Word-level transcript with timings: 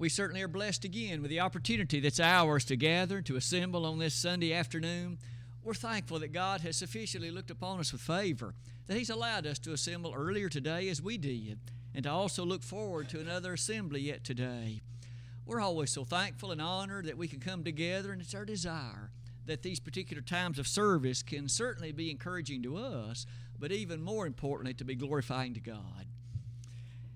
We 0.00 0.08
certainly 0.08 0.40
are 0.40 0.48
blessed 0.48 0.86
again 0.86 1.20
with 1.20 1.30
the 1.30 1.40
opportunity 1.40 2.00
that's 2.00 2.20
ours 2.20 2.64
to 2.64 2.76
gather, 2.76 3.20
to 3.20 3.36
assemble 3.36 3.84
on 3.84 3.98
this 3.98 4.14
Sunday 4.14 4.54
afternoon. 4.54 5.18
We're 5.62 5.74
thankful 5.74 6.20
that 6.20 6.32
God 6.32 6.62
has 6.62 6.78
sufficiently 6.78 7.30
looked 7.30 7.50
upon 7.50 7.80
us 7.80 7.92
with 7.92 8.00
favor, 8.00 8.54
that 8.86 8.96
He's 8.96 9.10
allowed 9.10 9.46
us 9.46 9.58
to 9.58 9.74
assemble 9.74 10.14
earlier 10.16 10.48
today 10.48 10.88
as 10.88 11.02
we 11.02 11.18
did, 11.18 11.58
and 11.94 12.04
to 12.04 12.10
also 12.10 12.46
look 12.46 12.62
forward 12.62 13.10
to 13.10 13.20
another 13.20 13.52
assembly 13.52 14.00
yet 14.00 14.24
today. 14.24 14.80
We're 15.44 15.60
always 15.60 15.90
so 15.90 16.04
thankful 16.04 16.50
and 16.50 16.62
honored 16.62 17.04
that 17.04 17.18
we 17.18 17.28
can 17.28 17.40
come 17.40 17.62
together, 17.62 18.10
and 18.10 18.22
it's 18.22 18.34
our 18.34 18.46
desire 18.46 19.10
that 19.44 19.62
these 19.62 19.80
particular 19.80 20.22
times 20.22 20.58
of 20.58 20.66
service 20.66 21.22
can 21.22 21.46
certainly 21.46 21.92
be 21.92 22.10
encouraging 22.10 22.62
to 22.62 22.78
us, 22.78 23.26
but 23.58 23.70
even 23.70 24.00
more 24.00 24.26
importantly, 24.26 24.72
to 24.72 24.84
be 24.84 24.94
glorifying 24.94 25.52
to 25.52 25.60
God. 25.60 26.06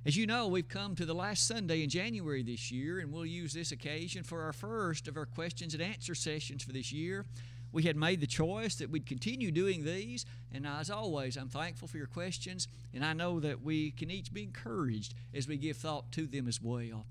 As 0.06 0.18
you 0.18 0.26
know, 0.26 0.48
we've 0.48 0.68
come 0.68 0.94
to 0.96 1.06
the 1.06 1.14
last 1.14 1.46
Sunday 1.46 1.82
in 1.82 1.88
January 1.88 2.42
this 2.42 2.70
year, 2.70 2.98
and 2.98 3.10
we'll 3.10 3.24
use 3.24 3.54
this 3.54 3.72
occasion 3.72 4.22
for 4.22 4.42
our 4.42 4.52
first 4.52 5.08
of 5.08 5.16
our 5.16 5.24
questions 5.24 5.72
and 5.72 5.82
answer 5.82 6.14
sessions 6.14 6.62
for 6.62 6.72
this 6.72 6.92
year. 6.92 7.24
We 7.72 7.84
had 7.84 7.96
made 7.96 8.20
the 8.20 8.26
choice 8.26 8.74
that 8.76 8.90
we'd 8.90 9.06
continue 9.06 9.50
doing 9.50 9.82
these, 9.82 10.26
and 10.52 10.66
as 10.66 10.90
always, 10.90 11.38
I'm 11.38 11.48
thankful 11.48 11.88
for 11.88 11.96
your 11.96 12.06
questions, 12.06 12.68
and 12.92 13.02
I 13.02 13.14
know 13.14 13.40
that 13.40 13.62
we 13.62 13.92
can 13.92 14.10
each 14.10 14.30
be 14.30 14.42
encouraged 14.42 15.14
as 15.32 15.48
we 15.48 15.56
give 15.56 15.78
thought 15.78 16.12
to 16.12 16.26
them 16.26 16.48
as 16.48 16.60
well. 16.60 17.06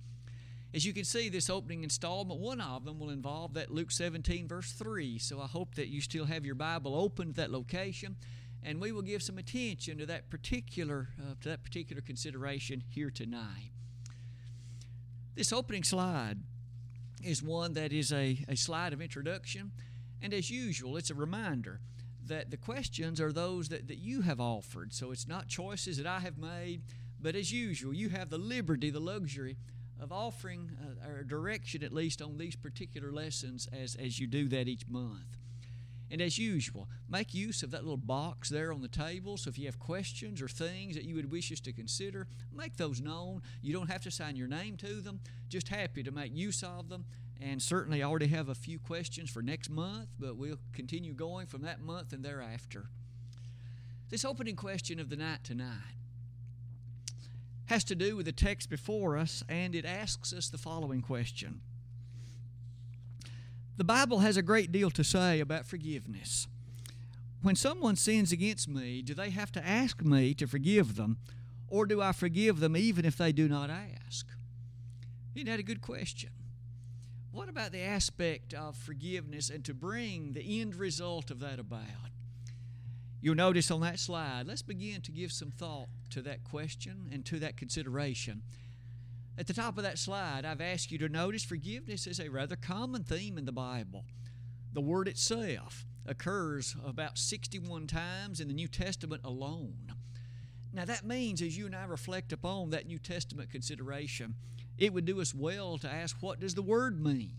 As 0.72 0.86
you 0.86 0.94
can 0.94 1.04
see, 1.04 1.30
this 1.30 1.50
opening 1.50 1.84
installment, 1.84 2.40
one 2.40 2.62
of 2.62 2.86
them 2.86 3.00
will 3.00 3.10
involve 3.10 3.56
that 3.56 3.74
Luke 3.74 3.90
17, 3.90 4.48
verse 4.48 4.72
3. 4.72 5.18
So 5.18 5.42
I 5.42 5.48
hope 5.48 5.74
that 5.76 5.88
you 5.88 6.00
still 6.00 6.26
have 6.26 6.46
your 6.46 6.56
Bible 6.56 6.96
open 6.96 7.30
to 7.30 7.34
that 7.34 7.52
location 7.52 8.18
and 8.66 8.80
we 8.80 8.92
will 8.92 9.02
give 9.02 9.22
some 9.22 9.38
attention 9.38 9.98
to 9.98 10.06
that 10.06 10.30
particular 10.30 11.10
uh, 11.20 11.36
to 11.42 11.50
that 11.50 11.64
particular 11.64 12.02
consideration 12.02 12.84
here 12.90 13.10
tonight. 13.10 13.72
This 15.36 15.52
opening 15.52 15.84
slide 15.84 16.40
is 17.24 17.42
one 17.42 17.74
that 17.74 17.92
is 17.92 18.12
a, 18.12 18.44
a 18.48 18.56
slide 18.56 18.94
of 18.94 19.02
introduction, 19.02 19.72
and 20.22 20.34
as 20.34 20.50
usual, 20.50 20.98
it's 20.98 21.10
a 21.10 21.16
reminder 21.16 21.80
that 22.28 22.52
the 22.52 22.58
questions 22.58 23.20
are 23.20 23.32
those 23.32 23.70
that, 23.70 23.88
that 23.88 23.98
you 23.98 24.22
have 24.22 24.40
offered. 24.40 24.94
So 24.94 25.12
it's 25.12 25.28
not 25.28 25.48
choices 25.48 25.98
that 25.98 26.08
I 26.08 26.20
have 26.20 26.38
made, 26.38 26.82
but 27.22 27.36
as 27.36 27.52
usual, 27.52 27.94
you 27.94 28.10
have 28.10 28.30
the 28.30 28.38
liberty, 28.38 28.90
the 28.90 29.00
luxury 29.00 29.58
of 30.00 30.12
offering 30.12 30.72
uh, 30.82 31.22
a 31.22 31.24
direction, 31.24 31.84
at 31.84 31.94
least 31.94 32.22
on 32.22 32.38
these 32.38 32.56
particular 32.56 33.12
lessons, 33.12 33.68
as, 33.72 33.96
as 33.96 34.20
you 34.20 34.28
do 34.28 34.48
that 34.50 34.68
each 34.68 34.88
month. 34.88 35.38
And 36.14 36.22
as 36.22 36.38
usual, 36.38 36.88
make 37.10 37.34
use 37.34 37.64
of 37.64 37.72
that 37.72 37.82
little 37.82 37.98
box 37.98 38.48
there 38.48 38.72
on 38.72 38.84
the 38.84 38.88
table. 38.88 39.36
So 39.36 39.50
if 39.50 39.58
you 39.58 39.66
have 39.66 39.80
questions 39.80 40.44
or 40.44 40.48
things 40.48 40.94
that 40.94 41.06
you 41.06 41.16
would 41.16 41.32
wish 41.32 41.52
us 41.52 41.60
to 41.62 41.74
consider, 41.74 42.28
make 42.56 42.78
those 42.78 43.02
known. 43.02 43.42
You 43.64 43.74
don't 43.74 43.90
have 43.90 44.04
to 44.04 44.12
sign 44.12 44.36
your 44.36 44.48
name 44.48 44.78
to 44.78 45.02
them, 45.02 45.22
just 45.50 45.70
happy 45.70 46.04
to 46.04 46.12
make 46.12 46.32
use 46.36 46.62
of 46.62 46.90
them. 46.90 47.06
And 47.42 47.60
certainly, 47.60 48.04
I 48.04 48.06
already 48.06 48.28
have 48.28 48.48
a 48.48 48.54
few 48.54 48.78
questions 48.78 49.32
for 49.32 49.42
next 49.42 49.72
month, 49.72 50.10
but 50.20 50.38
we'll 50.38 50.60
continue 50.72 51.14
going 51.14 51.48
from 51.48 51.64
that 51.64 51.82
month 51.82 52.14
and 52.14 52.24
thereafter. 52.24 52.86
This 54.12 54.24
opening 54.24 54.56
question 54.56 55.00
of 55.00 55.10
the 55.10 55.16
night 55.16 55.44
tonight 55.44 55.98
has 57.66 57.84
to 57.86 57.96
do 57.96 58.16
with 58.16 58.28
the 58.28 58.32
text 58.32 58.70
before 58.70 59.18
us, 59.18 59.44
and 59.50 59.74
it 59.74 59.84
asks 59.84 60.32
us 60.32 60.48
the 60.48 60.60
following 60.60 61.02
question 61.02 61.62
the 63.78 63.84
Bible 63.84 64.20
has 64.20 64.38
a 64.38 64.42
great 64.42 64.72
deal 64.72 64.92
to 64.92 65.04
say 65.04 65.40
about 65.40 65.66
forgiveness. 65.66 66.48
When 67.42 67.56
someone 67.56 67.96
sins 67.96 68.32
against 68.32 68.68
me, 68.68 69.02
do 69.02 69.14
they 69.14 69.32
have 69.32 69.52
to 69.54 69.68
ask 69.68 70.02
me 70.02 70.34
to 70.36 70.48
forgive 70.48 70.96
them, 70.96 71.18
or 71.68 71.86
do 71.86 72.02
I 72.02 72.12
forgive 72.12 72.60
them 72.60 72.78
even 72.78 73.04
if 73.04 73.18
they 73.18 73.32
do 73.32 73.50
not 73.50 73.70
ask? 73.70 74.28
Isn't 75.36 75.48
that 75.48 75.60
a 75.60 75.64
good 75.64 75.82
question? 75.82 76.30
What 77.32 77.50
about 77.50 77.72
the 77.72 77.82
aspect 77.82 78.54
of 78.54 78.78
forgiveness 78.78 79.50
and 79.50 79.66
to 79.66 79.74
bring 79.74 80.34
the 80.34 80.62
end 80.62 80.76
result 80.76 81.32
of 81.32 81.40
that 81.40 81.60
about? 81.60 81.82
You'll 83.22 83.36
notice 83.36 83.72
on 83.72 83.82
that 83.82 84.00
slide, 84.00 84.46
let's 84.46 84.62
begin 84.62 85.02
to 85.02 85.12
give 85.12 85.32
some 85.32 85.50
thought 85.50 85.88
to 86.12 86.22
that 86.22 86.44
question 86.44 87.10
and 87.12 87.26
to 87.26 87.40
that 87.40 87.58
consideration. 87.58 88.44
At 89.36 89.48
the 89.48 89.54
top 89.54 89.78
of 89.78 89.84
that 89.84 89.98
slide, 89.98 90.46
I've 90.46 90.62
asked 90.62 90.92
you 90.92 91.00
to 91.00 91.10
notice 91.10 91.44
forgiveness 91.44 92.06
is 92.06 92.20
a 92.20 92.30
rather 92.30 92.56
common 92.56 93.04
theme 93.04 93.38
in 93.38 93.46
the 93.46 93.52
Bible. 93.52 94.06
The 94.74 94.82
word 94.82 95.08
itself 95.08 95.86
occurs 96.06 96.76
about 96.86 97.18
61 97.18 97.88
times 97.88 98.40
in 98.40 98.48
the 98.48 98.54
New 98.54 98.68
Testament 98.68 99.22
alone. 99.24 99.94
Now, 100.72 100.86
that 100.86 101.06
means 101.06 101.42
as 101.42 101.58
you 101.58 101.66
and 101.66 101.76
I 101.76 101.86
reflect 101.86 102.32
upon 102.32 102.70
that 102.72 102.86
New 102.86 103.00
Testament 103.00 103.50
consideration, 103.50 104.36
it 104.78 104.94
would 104.94 105.06
do 105.06 105.20
us 105.20 105.34
well 105.34 105.80
to 105.80 105.92
ask 105.92 106.18
what 106.20 106.40
does 106.40 106.54
the 106.54 106.62
word 106.62 107.04
mean? 107.04 107.34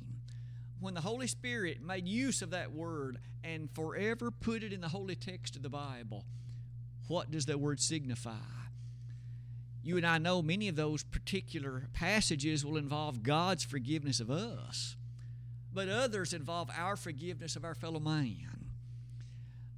When 0.80 0.94
the 0.94 1.00
Holy 1.00 1.28
Spirit 1.28 1.80
made 1.80 2.08
use 2.08 2.42
of 2.42 2.50
that 2.50 2.72
word 2.72 3.18
and 3.44 3.70
forever 3.72 4.30
put 4.32 4.64
it 4.64 4.72
in 4.72 4.80
the 4.80 4.88
holy 4.88 5.16
text 5.16 5.54
of 5.54 5.62
the 5.62 5.68
Bible, 5.68 6.24
what 7.06 7.30
does 7.30 7.46
that 7.46 7.60
word 7.60 7.80
signify? 7.80 8.63
You 9.84 9.98
and 9.98 10.06
I 10.06 10.16
know 10.16 10.40
many 10.40 10.68
of 10.68 10.76
those 10.76 11.04
particular 11.04 11.88
passages 11.92 12.64
will 12.64 12.78
involve 12.78 13.22
God's 13.22 13.64
forgiveness 13.64 14.18
of 14.18 14.30
us, 14.30 14.96
but 15.74 15.90
others 15.90 16.32
involve 16.32 16.70
our 16.74 16.96
forgiveness 16.96 17.54
of 17.54 17.66
our 17.66 17.74
fellow 17.74 18.00
man. 18.00 18.70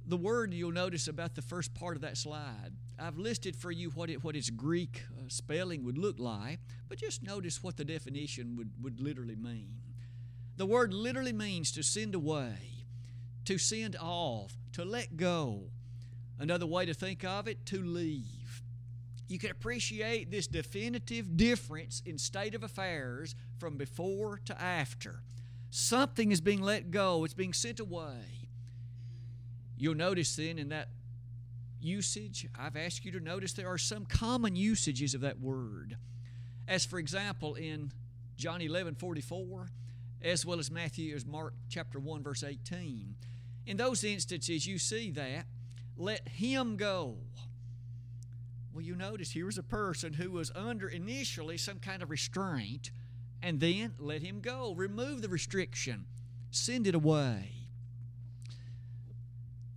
The 0.05 0.15
word 0.15 0.53
you'll 0.53 0.71
notice 0.71 1.09
about 1.09 1.35
the 1.35 1.41
first 1.41 1.73
part 1.73 1.97
of 1.97 2.01
that 2.03 2.15
slide, 2.15 2.71
I've 2.97 3.17
listed 3.17 3.57
for 3.57 3.69
you 3.69 3.89
what, 3.89 4.09
it, 4.09 4.23
what 4.23 4.37
its 4.37 4.49
Greek 4.49 5.03
uh, 5.11 5.23
spelling 5.27 5.83
would 5.83 5.97
look 5.97 6.19
like, 6.19 6.61
but 6.87 6.99
just 6.99 7.21
notice 7.21 7.61
what 7.61 7.75
the 7.75 7.83
definition 7.83 8.55
would, 8.55 8.71
would 8.81 9.01
literally 9.01 9.35
mean. 9.35 9.73
The 10.55 10.65
word 10.65 10.93
literally 10.93 11.33
means 11.33 11.69
to 11.73 11.83
send 11.83 12.15
away, 12.15 12.85
to 13.43 13.57
send 13.57 13.97
off, 13.99 14.55
to 14.71 14.85
let 14.85 15.17
go. 15.17 15.63
Another 16.39 16.65
way 16.65 16.85
to 16.85 16.93
think 16.93 17.25
of 17.25 17.49
it, 17.49 17.65
to 17.65 17.83
leave 17.83 18.36
you 19.27 19.39
can 19.39 19.51
appreciate 19.51 20.31
this 20.31 20.47
definitive 20.47 21.35
difference 21.35 22.01
in 22.05 22.17
state 22.17 22.55
of 22.55 22.63
affairs 22.63 23.35
from 23.59 23.77
before 23.77 24.39
to 24.45 24.61
after. 24.61 25.21
Something 25.69 26.31
is 26.31 26.39
being 26.39 26.61
let 26.61 26.91
go, 26.91 27.23
it's 27.23 27.33
being 27.33 27.53
sent 27.53 27.79
away. 27.79 28.47
You'll 29.77 29.95
notice 29.95 30.35
then 30.35 30.57
in 30.57 30.69
that 30.69 30.89
usage, 31.79 32.47
I've 32.57 32.77
asked 32.77 33.05
you 33.05 33.11
to 33.11 33.19
notice 33.19 33.53
there 33.53 33.67
are 33.67 33.77
some 33.77 34.05
common 34.05 34.55
usages 34.55 35.13
of 35.13 35.21
that 35.21 35.39
word. 35.39 35.97
As 36.67 36.85
for 36.85 36.97
example, 36.99 37.55
in 37.55 37.91
John 38.37 38.61
11 38.61 38.95
44, 38.95 39.69
as 40.21 40.45
well 40.45 40.59
as 40.59 40.71
Matthew, 40.71 41.15
as 41.15 41.25
Mark 41.25 41.53
chapter 41.69 41.99
1, 41.99 42.23
verse 42.23 42.43
18. 42.43 43.15
In 43.65 43.77
those 43.77 44.03
instances, 44.03 44.65
you 44.65 44.79
see 44.79 45.11
that, 45.11 45.45
let 45.95 46.27
him 46.29 46.77
go. 46.77 47.17
Well, 48.77 48.85
you 48.85 48.95
notice 48.95 49.31
here 49.31 49.47
was 49.47 49.57
a 49.57 49.63
person 49.63 50.13
who 50.13 50.29
was 50.29 50.51
under 50.53 50.87
initially 50.87 51.57
some 51.57 51.79
kind 51.79 52.03
of 52.03 52.11
restraint, 52.11 52.91
and 53.41 53.59
then 53.59 53.93
let 53.97 54.21
him 54.21 54.39
go. 54.39 54.75
Remove 54.75 55.23
the 55.23 55.29
restriction, 55.29 56.05
send 56.51 56.85
it 56.85 56.93
away. 56.93 57.53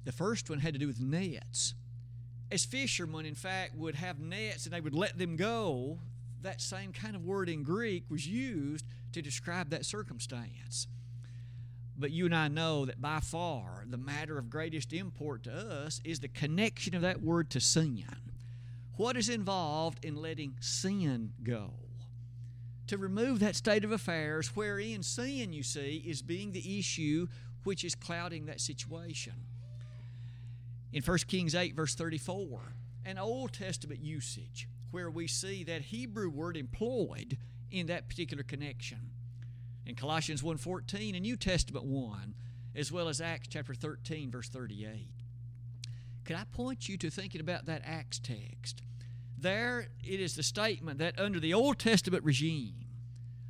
The 0.05 0.13
first 0.13 0.51
one 0.51 0.59
had 0.59 0.75
to 0.75 0.79
do 0.79 0.87
with 0.87 1.01
nets. 1.01 1.73
As 2.53 2.67
fishermen, 2.67 3.25
in 3.25 3.35
fact, 3.35 3.75
would 3.75 3.95
have 3.95 4.21
nets 4.21 4.67
and 4.67 4.75
they 4.75 4.83
would 4.83 4.95
let 4.95 5.17
them 5.17 5.37
go, 5.37 6.01
that 6.43 6.61
same 6.61 6.93
kind 6.93 7.17
of 7.17 7.25
word 7.25 7.49
in 7.49 7.63
Greek 7.63 8.05
was 8.11 8.29
used 8.29 8.85
to 9.15 9.23
describe 9.23 9.71
that 9.71 9.87
circumstance. 9.87 10.89
But 11.97 12.11
you 12.11 12.27
and 12.27 12.37
I 12.37 12.49
know 12.49 12.85
that 12.85 13.01
by 13.01 13.21
far 13.21 13.87
the 13.89 13.97
matter 13.97 14.37
of 14.37 14.51
greatest 14.51 14.93
import 14.93 15.45
to 15.45 15.55
us 15.55 16.03
is 16.05 16.21
the 16.21 16.29
connection 16.29 16.95
of 16.95 17.01
that 17.01 17.23
word 17.23 17.49
to 17.49 17.61
sin. 17.61 18.05
What 19.01 19.17
is 19.17 19.31
involved 19.31 20.05
in 20.05 20.17
letting 20.17 20.57
sin 20.61 21.33
go? 21.43 21.73
To 22.89 22.99
remove 22.99 23.39
that 23.39 23.57
state 23.57 23.83
of 23.83 23.93
affairs 23.93 24.55
wherein 24.55 25.03
sin, 25.03 25.55
you 25.55 25.63
see, 25.63 26.05
is 26.07 26.21
being 26.21 26.53
the 26.53 26.79
issue 26.79 27.27
which 27.65 27.83
is 27.83 27.95
clouding 27.95 28.45
that 28.45 28.61
situation. 28.61 29.33
In 30.93 31.03
1 31.03 31.17
Kings 31.29 31.55
8, 31.55 31.75
verse 31.75 31.95
34, 31.95 32.75
an 33.07 33.17
Old 33.17 33.55
Testament 33.55 34.01
usage 34.03 34.69
where 34.91 35.11
we 35.11 35.27
see 35.27 35.65
that 35.65 35.81
Hebrew 35.81 36.29
word 36.29 36.59
employed 36.59 37.39
in 37.71 37.87
that 37.87 38.07
particular 38.07 38.43
connection. 38.43 39.13
In 39.87 39.95
Colossians 39.95 40.43
1:14 40.43 41.15
and 41.15 41.23
New 41.23 41.39
Testament 41.39 41.87
1, 41.87 42.35
as 42.75 42.93
well 42.93 43.09
as 43.09 43.23
Acts 43.23 43.49
chapter 43.49 43.73
13 43.73 44.31
verse 44.31 44.51
38. 44.51 45.09
Could 46.27 46.37
I 46.37 46.45
point 46.53 46.87
you 46.87 46.99
to 46.99 47.09
thinking 47.09 47.41
about 47.41 47.65
that 47.65 47.81
Acts 47.87 48.19
text? 48.19 48.83
There 49.41 49.89
it 50.05 50.21
is 50.21 50.37
the 50.37 50.43
statement 50.43 50.99
that 50.99 51.19
under 51.19 51.41
the 51.41 51.55
Old 51.55 51.79
Testament 51.79 52.25
regime, 52.25 52.75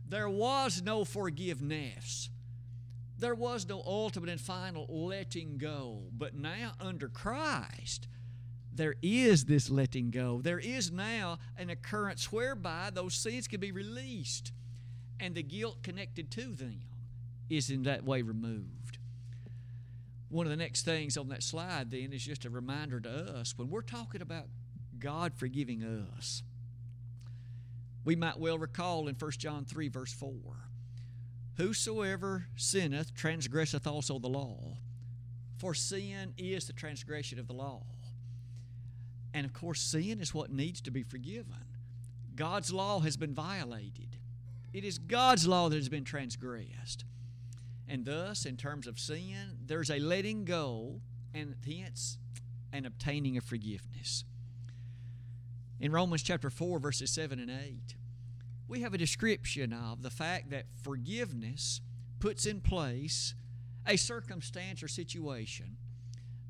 there 0.09 0.29
was 0.29 0.83
no 0.83 1.05
forgiveness. 1.05 2.31
There 3.19 3.35
was 3.35 3.69
no 3.69 3.83
ultimate 3.85 4.31
and 4.31 4.41
final 4.41 4.87
letting 4.89 5.59
go. 5.59 6.05
But 6.17 6.35
now, 6.35 6.73
under 6.81 7.09
Christ, 7.09 8.09
there 8.73 8.95
is 9.03 9.45
this 9.45 9.69
letting 9.69 10.11
go. 10.11 10.41
There 10.43 10.61
is 10.61 10.91
now 10.93 11.39
an 11.57 11.71
occurrence 11.71 12.33
whereby 12.33 12.91
those 12.93 13.15
sins 13.15 13.49
can 13.49 13.61
be 13.61 13.73
released. 13.73 14.53
and 15.21 15.35
the 15.35 15.43
guilt 15.43 15.83
connected 15.83 16.31
to 16.33 16.55
them 16.55 16.81
is 17.51 17.71
in 17.71 17.83
that 17.83 18.05
way 18.05 18.23
removed. 18.23 18.99
One 20.31 20.47
of 20.47 20.51
the 20.51 20.57
next 20.57 20.85
things 20.85 21.17
on 21.17 21.29
that 21.29 21.43
slide 21.43 21.91
then 21.91 22.13
is 22.13 22.25
just 22.25 22.45
a 22.45 22.51
reminder 22.51 23.01
to 23.01 23.11
us 23.11 23.59
when 23.59 23.69
we're 23.69 23.83
talking 23.83 24.23
about 24.23 24.47
God 25.01 25.33
forgiving 25.35 25.83
us. 25.83 26.43
We 28.05 28.17
might 28.17 28.39
well 28.39 28.59
recall 28.59 29.09
in 29.09 29.15
1 29.15 29.31
John 29.33 29.65
3, 29.65 29.89
verse 29.89 30.13
4 30.13 30.31
Whosoever 31.57 32.47
sinneth 32.57 33.15
transgresseth 33.15 33.87
also 33.87 34.19
the 34.19 34.29
law, 34.29 34.79
for 35.59 35.75
sin 35.75 36.33
is 36.39 36.67
the 36.67 36.73
transgression 36.73 37.39
of 37.39 37.47
the 37.47 37.53
law. 37.53 37.83
And 39.35 39.45
of 39.45 39.53
course, 39.53 39.81
sin 39.81 40.21
is 40.21 40.35
what 40.35 40.51
needs 40.51 40.81
to 40.83 40.91
be 40.91 41.03
forgiven. 41.03 41.65
God's 42.35 42.73
law 42.73 43.01
has 43.01 43.17
been 43.17 43.35
violated. 43.35 44.17
It 44.73 44.85
is 44.85 44.99
God's 44.99 45.47
law 45.47 45.69
that 45.69 45.77
has 45.77 45.89
been 45.89 46.05
transgressed. 46.05 47.05
And 47.87 48.07
thus, 48.07 48.47
in 48.47 48.57
terms 48.57 48.87
of 48.87 48.99
sin, 48.99 49.59
there's 49.67 49.91
a 49.91 49.99
letting 49.99 50.45
go 50.45 51.01
and 51.35 51.57
hence 51.67 52.19
an 52.73 52.87
obtaining 52.87 53.37
of 53.37 53.45
forgiveness. 53.45 54.25
In 55.81 55.93
Romans 55.93 56.23
chapter 56.23 56.51
4, 56.51 56.79
verses 56.79 57.11
7 57.11 57.41
and 57.41 57.51
8, 57.51 57.95
we 58.69 58.83
have 58.83 58.93
a 58.93 58.99
description 58.99 59.73
of 59.73 60.03
the 60.03 60.11
fact 60.11 60.51
that 60.51 60.67
forgiveness 60.83 61.81
puts 62.21 62.45
in 62.45 62.61
place 62.61 63.35
a 63.87 63.97
circumstance 63.97 64.83
or 64.83 64.89
situation 64.89 65.79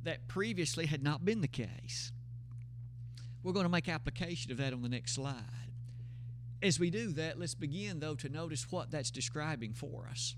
that 0.02 0.26
previously 0.26 0.86
had 0.86 1.02
not 1.02 1.24
been 1.24 1.42
the 1.42 1.48
case. 1.48 2.10
We're 3.44 3.52
going 3.52 3.64
to 3.64 3.70
make 3.70 3.88
application 3.88 4.50
of 4.50 4.58
that 4.58 4.72
on 4.72 4.82
the 4.82 4.88
next 4.88 5.12
slide. 5.12 5.44
As 6.60 6.80
we 6.80 6.90
do 6.90 7.12
that, 7.12 7.38
let's 7.38 7.54
begin, 7.54 8.00
though, 8.00 8.16
to 8.16 8.28
notice 8.28 8.70
what 8.70 8.90
that's 8.90 9.12
describing 9.12 9.72
for 9.74 10.08
us. 10.10 10.34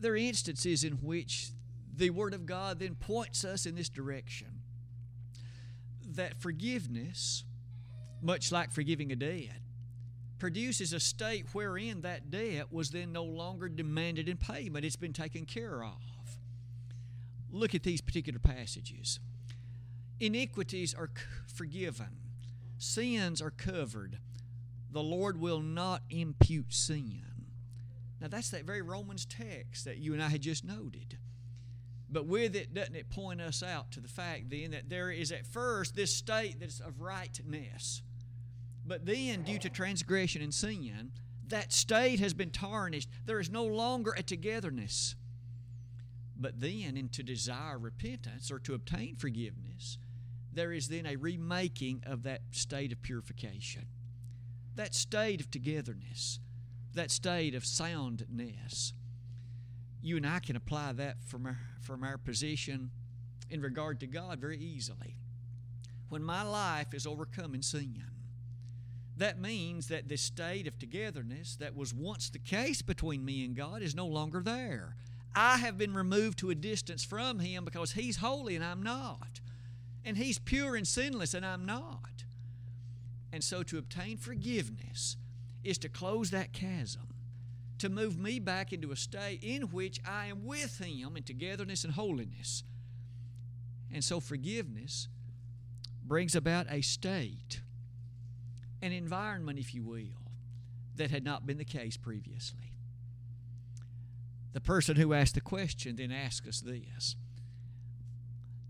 There 0.00 0.12
are 0.12 0.16
instances 0.16 0.82
in 0.82 0.94
which 0.94 1.50
the 1.96 2.10
Word 2.10 2.34
of 2.34 2.44
God 2.44 2.80
then 2.80 2.96
points 2.96 3.44
us 3.44 3.66
in 3.66 3.76
this 3.76 3.88
direction 3.88 4.57
that 6.18 6.40
forgiveness, 6.40 7.44
much 8.20 8.52
like 8.52 8.70
forgiving 8.70 9.10
a 9.10 9.16
debt, 9.16 9.60
produces 10.38 10.92
a 10.92 11.00
state 11.00 11.46
wherein 11.52 12.02
that 12.02 12.30
debt 12.30 12.72
was 12.72 12.90
then 12.90 13.12
no 13.12 13.24
longer 13.24 13.68
demanded 13.68 14.28
in 14.28 14.36
payment. 14.36 14.84
It's 14.84 14.96
been 14.96 15.12
taken 15.12 15.46
care 15.46 15.82
of. 15.82 15.98
Look 17.50 17.74
at 17.74 17.82
these 17.82 18.00
particular 18.00 18.38
passages. 18.38 19.18
Iniquities 20.20 20.94
are 20.94 21.10
forgiven, 21.52 22.18
sins 22.78 23.40
are 23.40 23.50
covered. 23.50 24.18
The 24.90 25.02
Lord 25.02 25.38
will 25.38 25.60
not 25.60 26.02
impute 26.08 26.72
sin. 26.72 27.22
Now, 28.20 28.28
that's 28.28 28.50
that 28.50 28.64
very 28.64 28.82
Romans 28.82 29.26
text 29.26 29.84
that 29.84 29.98
you 29.98 30.14
and 30.14 30.22
I 30.22 30.28
had 30.28 30.40
just 30.40 30.64
noted. 30.64 31.18
But 32.10 32.26
with 32.26 32.56
it, 32.56 32.72
doesn't 32.72 32.96
it 32.96 33.10
point 33.10 33.40
us 33.40 33.62
out 33.62 33.92
to 33.92 34.00
the 34.00 34.08
fact 34.08 34.50
then 34.50 34.70
that 34.70 34.88
there 34.88 35.10
is 35.10 35.30
at 35.30 35.46
first 35.46 35.94
this 35.94 36.14
state 36.14 36.58
that's 36.58 36.80
of 36.80 37.00
rightness. 37.00 38.02
But 38.86 39.04
then, 39.04 39.42
due 39.42 39.58
to 39.58 39.68
transgression 39.68 40.40
and 40.40 40.54
sin, 40.54 41.12
that 41.48 41.72
state 41.72 42.20
has 42.20 42.32
been 42.32 42.50
tarnished. 42.50 43.10
There 43.26 43.40
is 43.40 43.50
no 43.50 43.64
longer 43.64 44.14
a 44.16 44.22
togetherness. 44.22 45.14
But 46.40 46.60
then, 46.60 46.96
in 46.96 47.08
to 47.10 47.22
desire 47.22 47.78
repentance 47.78 48.50
or 48.50 48.58
to 48.60 48.74
obtain 48.74 49.16
forgiveness, 49.16 49.98
there 50.52 50.72
is 50.72 50.88
then 50.88 51.04
a 51.04 51.16
remaking 51.16 52.02
of 52.06 52.22
that 52.22 52.40
state 52.52 52.92
of 52.92 53.02
purification, 53.02 53.86
that 54.76 54.94
state 54.94 55.40
of 55.40 55.50
togetherness, 55.50 56.40
that 56.94 57.10
state 57.10 57.54
of 57.54 57.66
soundness. 57.66 58.94
You 60.00 60.16
and 60.16 60.26
I 60.26 60.38
can 60.38 60.56
apply 60.56 60.92
that 60.94 61.16
from 61.24 61.46
our, 61.46 61.58
from 61.80 62.04
our 62.04 62.18
position 62.18 62.90
in 63.50 63.60
regard 63.60 64.00
to 64.00 64.06
God 64.06 64.40
very 64.40 64.58
easily. 64.58 65.16
When 66.08 66.22
my 66.22 66.42
life 66.42 66.94
is 66.94 67.06
overcome 67.06 67.54
in 67.54 67.62
sin, 67.62 68.04
that 69.16 69.40
means 69.40 69.88
that 69.88 70.08
this 70.08 70.22
state 70.22 70.66
of 70.66 70.78
togetherness 70.78 71.56
that 71.56 71.74
was 71.74 71.92
once 71.92 72.30
the 72.30 72.38
case 72.38 72.82
between 72.82 73.24
me 73.24 73.44
and 73.44 73.56
God 73.56 73.82
is 73.82 73.94
no 73.94 74.06
longer 74.06 74.40
there. 74.40 74.94
I 75.34 75.58
have 75.58 75.76
been 75.76 75.92
removed 75.92 76.38
to 76.38 76.50
a 76.50 76.54
distance 76.54 77.04
from 77.04 77.40
Him 77.40 77.64
because 77.64 77.92
He's 77.92 78.18
holy 78.18 78.54
and 78.54 78.64
I'm 78.64 78.82
not. 78.82 79.40
And 80.04 80.16
He's 80.16 80.38
pure 80.38 80.76
and 80.76 80.86
sinless 80.86 81.34
and 81.34 81.44
I'm 81.44 81.66
not. 81.66 82.24
And 83.32 83.42
so 83.42 83.62
to 83.64 83.78
obtain 83.78 84.16
forgiveness 84.16 85.16
is 85.64 85.78
to 85.78 85.88
close 85.88 86.30
that 86.30 86.52
chasm, 86.52 87.07
to 87.78 87.88
move 87.88 88.18
me 88.18 88.38
back 88.38 88.72
into 88.72 88.90
a 88.90 88.96
state 88.96 89.42
in 89.42 89.62
which 89.62 90.00
I 90.06 90.26
am 90.26 90.44
with 90.44 90.78
Him 90.78 91.16
in 91.16 91.22
togetherness 91.22 91.84
and 91.84 91.94
holiness. 91.94 92.64
And 93.92 94.04
so 94.04 94.20
forgiveness 94.20 95.08
brings 96.04 96.34
about 96.34 96.66
a 96.70 96.80
state, 96.80 97.60
an 98.82 98.92
environment, 98.92 99.58
if 99.58 99.74
you 99.74 99.82
will, 99.82 100.30
that 100.96 101.10
had 101.10 101.24
not 101.24 101.46
been 101.46 101.58
the 101.58 101.64
case 101.64 101.96
previously. 101.96 102.72
The 104.52 104.60
person 104.60 104.96
who 104.96 105.12
asked 105.12 105.34
the 105.34 105.40
question 105.40 105.96
then 105.96 106.10
asks 106.10 106.48
us 106.48 106.60
this 106.60 107.16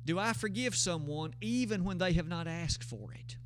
Do 0.04 0.18
I 0.18 0.32
forgive 0.32 0.76
someone 0.76 1.34
even 1.40 1.84
when 1.84 1.98
they 1.98 2.12
have 2.12 2.28
not 2.28 2.46
asked 2.46 2.84
for 2.84 3.12
it? 3.12 3.36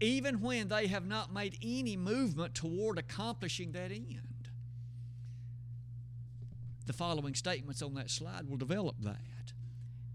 Even 0.00 0.40
when 0.40 0.66
they 0.66 0.88
have 0.88 1.06
not 1.06 1.32
made 1.32 1.56
any 1.62 1.96
movement 1.96 2.54
toward 2.54 2.98
accomplishing 2.98 3.70
that 3.72 3.92
end? 3.92 4.31
The 6.86 6.92
following 6.92 7.34
statements 7.34 7.82
on 7.82 7.94
that 7.94 8.10
slide 8.10 8.48
will 8.48 8.56
develop 8.56 8.96
that 9.00 9.52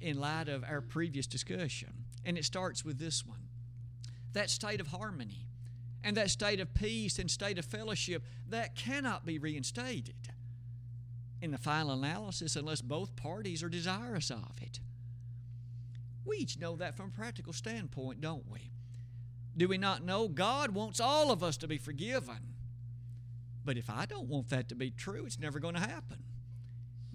in 0.02 0.19
light 0.19 0.50
of 0.50 0.64
our 0.64 0.81
previous 0.81 1.28
discussion. 1.28 1.90
And 2.25 2.38
it 2.38 2.46
starts 2.46 2.84
with 2.84 3.00
this 3.00 3.25
one 3.25 3.40
that 4.34 4.50
state 4.50 4.80
of 4.80 4.88
harmony 4.88 5.48
and 6.04 6.16
that 6.16 6.30
state 6.30 6.60
of 6.60 6.74
peace 6.74 7.18
and 7.18 7.31
state 7.31 7.58
of 7.58 7.66
fellowship 7.66 8.24
that 8.50 8.75
cannot 8.75 9.25
be 9.25 9.40
reinstated 9.40 10.16
in 11.42 11.52
the 11.52 11.58
final 11.58 11.92
analysis 11.92 12.56
unless 12.56 12.81
both 12.81 13.16
parties 13.16 13.63
are 13.63 13.70
desirous 13.70 14.30
of 14.30 14.52
it. 14.62 14.80
We 16.25 16.38
each 16.38 16.60
know 16.60 16.75
that 16.75 16.96
from 16.96 17.08
a 17.08 17.18
practical 17.18 17.53
standpoint, 17.53 18.22
don't 18.22 18.50
we? 18.51 18.72
Do 19.56 19.68
we 19.68 19.77
not 19.77 20.03
know 20.03 20.27
God 20.27 20.72
wants 20.72 21.00
all 21.00 21.32
of 21.32 21.41
us 21.41 21.58
to 21.58 21.68
be 21.68 21.77
forgiven? 21.77 22.53
But 23.65 23.77
if 23.77 23.89
I 23.89 24.06
don't 24.06 24.27
want 24.27 24.50
that 24.50 24.70
to 24.70 24.75
be 24.75 24.91
true, 24.91 25.25
it's 25.25 25.39
never 25.39 25.60
going 25.60 25.74
to 25.74 25.80
happen. 25.80 26.20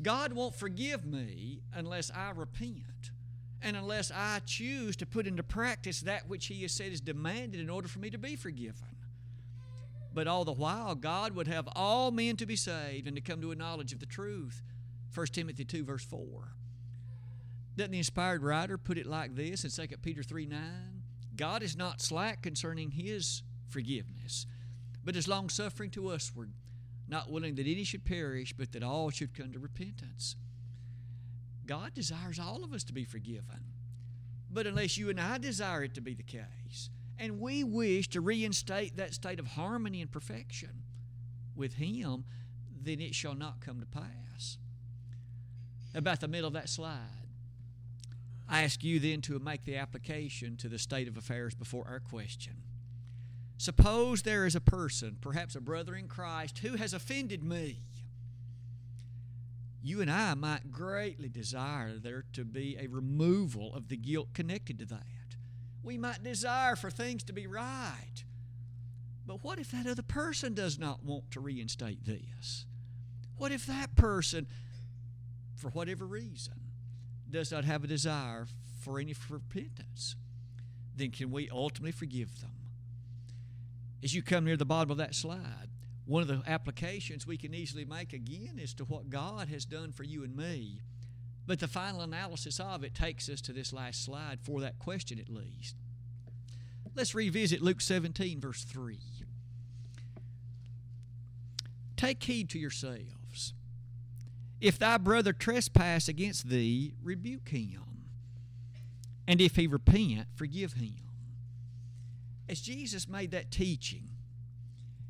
God 0.02 0.32
won't 0.32 0.54
forgive 0.54 1.04
me 1.04 1.60
unless 1.74 2.10
I 2.10 2.30
repent 2.30 3.10
and 3.62 3.76
unless 3.76 4.10
I 4.10 4.40
choose 4.44 4.96
to 4.96 5.06
put 5.06 5.26
into 5.26 5.42
practice 5.42 6.00
that 6.00 6.28
which 6.28 6.46
He 6.46 6.62
has 6.62 6.72
said 6.72 6.92
is 6.92 7.00
demanded 7.00 7.60
in 7.60 7.70
order 7.70 7.88
for 7.88 8.00
me 8.00 8.10
to 8.10 8.18
be 8.18 8.34
forgiven. 8.34 8.96
But 10.14 10.26
all 10.26 10.44
the 10.44 10.52
while, 10.52 10.94
God 10.94 11.34
would 11.34 11.48
have 11.48 11.68
all 11.74 12.10
men 12.10 12.36
to 12.36 12.46
be 12.46 12.56
saved 12.56 13.06
and 13.06 13.16
to 13.16 13.22
come 13.22 13.40
to 13.40 13.52
a 13.52 13.56
knowledge 13.56 13.92
of 13.92 14.00
the 14.00 14.06
truth. 14.06 14.62
1 15.14 15.26
Timothy 15.28 15.64
2, 15.64 15.84
verse 15.84 16.04
4. 16.04 16.52
Doesn't 17.76 17.92
the 17.92 17.98
inspired 17.98 18.42
writer 18.42 18.76
put 18.76 18.98
it 18.98 19.06
like 19.06 19.34
this 19.34 19.64
in 19.64 19.70
2 19.70 19.96
Peter 19.98 20.22
3 20.22 20.46
9? 20.46 20.60
God 21.36 21.62
is 21.62 21.76
not 21.76 22.02
slack 22.02 22.42
concerning 22.42 22.90
his 22.90 23.42
forgiveness, 23.68 24.46
but 25.02 25.16
is 25.16 25.28
long 25.28 25.48
suffering 25.48 25.90
to 25.90 26.10
usward, 26.10 26.52
not 27.12 27.30
willing 27.30 27.54
that 27.56 27.66
any 27.66 27.84
should 27.84 28.04
perish, 28.04 28.52
but 28.52 28.72
that 28.72 28.82
all 28.82 29.10
should 29.10 29.34
come 29.34 29.52
to 29.52 29.58
repentance. 29.58 30.34
God 31.66 31.94
desires 31.94 32.40
all 32.40 32.64
of 32.64 32.72
us 32.72 32.82
to 32.84 32.92
be 32.92 33.04
forgiven. 33.04 33.66
But 34.50 34.66
unless 34.66 34.96
you 34.98 35.10
and 35.10 35.20
I 35.20 35.38
desire 35.38 35.84
it 35.84 35.94
to 35.94 36.00
be 36.00 36.14
the 36.14 36.22
case, 36.22 36.90
and 37.18 37.38
we 37.38 37.62
wish 37.62 38.08
to 38.08 38.20
reinstate 38.20 38.96
that 38.96 39.14
state 39.14 39.38
of 39.38 39.46
harmony 39.46 40.00
and 40.00 40.10
perfection 40.10 40.82
with 41.54 41.74
Him, 41.74 42.24
then 42.82 43.00
it 43.00 43.14
shall 43.14 43.34
not 43.34 43.60
come 43.60 43.78
to 43.80 43.86
pass. 43.86 44.58
About 45.94 46.20
the 46.20 46.28
middle 46.28 46.48
of 46.48 46.54
that 46.54 46.68
slide, 46.68 47.28
I 48.48 48.62
ask 48.62 48.82
you 48.82 48.98
then 48.98 49.20
to 49.22 49.38
make 49.38 49.64
the 49.64 49.76
application 49.76 50.56
to 50.58 50.68
the 50.68 50.78
state 50.78 51.08
of 51.08 51.16
affairs 51.16 51.54
before 51.54 51.86
our 51.86 52.00
question. 52.00 52.54
Suppose 53.62 54.22
there 54.22 54.44
is 54.44 54.56
a 54.56 54.60
person, 54.60 55.18
perhaps 55.20 55.54
a 55.54 55.60
brother 55.60 55.94
in 55.94 56.08
Christ, 56.08 56.58
who 56.58 56.74
has 56.78 56.92
offended 56.92 57.44
me. 57.44 57.78
You 59.80 60.00
and 60.00 60.10
I 60.10 60.34
might 60.34 60.72
greatly 60.72 61.28
desire 61.28 61.92
there 61.92 62.24
to 62.32 62.44
be 62.44 62.76
a 62.76 62.88
removal 62.88 63.72
of 63.72 63.86
the 63.86 63.96
guilt 63.96 64.34
connected 64.34 64.80
to 64.80 64.84
that. 64.86 65.36
We 65.84 65.96
might 65.96 66.24
desire 66.24 66.74
for 66.74 66.90
things 66.90 67.22
to 67.22 67.32
be 67.32 67.46
right. 67.46 68.24
But 69.28 69.44
what 69.44 69.60
if 69.60 69.70
that 69.70 69.86
other 69.86 70.02
person 70.02 70.54
does 70.54 70.76
not 70.76 71.04
want 71.04 71.30
to 71.30 71.38
reinstate 71.38 72.04
this? 72.04 72.66
What 73.38 73.52
if 73.52 73.64
that 73.66 73.94
person, 73.94 74.48
for 75.54 75.70
whatever 75.70 76.04
reason, 76.04 76.54
does 77.30 77.52
not 77.52 77.64
have 77.64 77.84
a 77.84 77.86
desire 77.86 78.48
for 78.80 78.98
any 78.98 79.14
repentance? 79.30 80.16
Then 80.96 81.12
can 81.12 81.30
we 81.30 81.48
ultimately 81.48 81.92
forgive 81.92 82.40
them? 82.40 82.61
As 84.02 84.14
you 84.14 84.22
come 84.22 84.44
near 84.44 84.56
the 84.56 84.64
bottom 84.64 84.90
of 84.90 84.96
that 84.98 85.14
slide, 85.14 85.68
one 86.06 86.22
of 86.22 86.28
the 86.28 86.42
applications 86.46 87.26
we 87.26 87.36
can 87.36 87.54
easily 87.54 87.84
make 87.84 88.12
again 88.12 88.58
is 88.58 88.74
to 88.74 88.84
what 88.84 89.10
God 89.10 89.48
has 89.48 89.64
done 89.64 89.92
for 89.92 90.02
you 90.02 90.24
and 90.24 90.36
me. 90.36 90.80
But 91.46 91.60
the 91.60 91.68
final 91.68 92.00
analysis 92.00 92.58
of 92.58 92.82
it 92.82 92.94
takes 92.94 93.28
us 93.28 93.40
to 93.42 93.52
this 93.52 93.72
last 93.72 94.04
slide 94.04 94.40
for 94.42 94.60
that 94.60 94.78
question 94.78 95.18
at 95.18 95.28
least. 95.28 95.76
Let's 96.94 97.14
revisit 97.14 97.62
Luke 97.62 97.80
17, 97.80 98.40
verse 98.40 98.64
3. 98.64 98.98
Take 101.96 102.22
heed 102.22 102.50
to 102.50 102.58
yourselves. 102.58 103.54
If 104.60 104.78
thy 104.78 104.98
brother 104.98 105.32
trespass 105.32 106.08
against 106.08 106.48
thee, 106.48 106.94
rebuke 107.02 107.48
him. 107.48 107.84
And 109.26 109.40
if 109.40 109.56
he 109.56 109.66
repent, 109.66 110.26
forgive 110.34 110.74
him. 110.74 111.11
As 112.48 112.60
Jesus 112.60 113.08
made 113.08 113.30
that 113.30 113.50
teaching, 113.50 114.08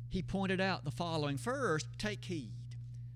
he 0.09 0.21
pointed 0.21 0.61
out 0.61 0.85
the 0.85 0.91
following 0.91 1.37
First, 1.37 1.87
take 1.97 2.25
heed. 2.25 2.51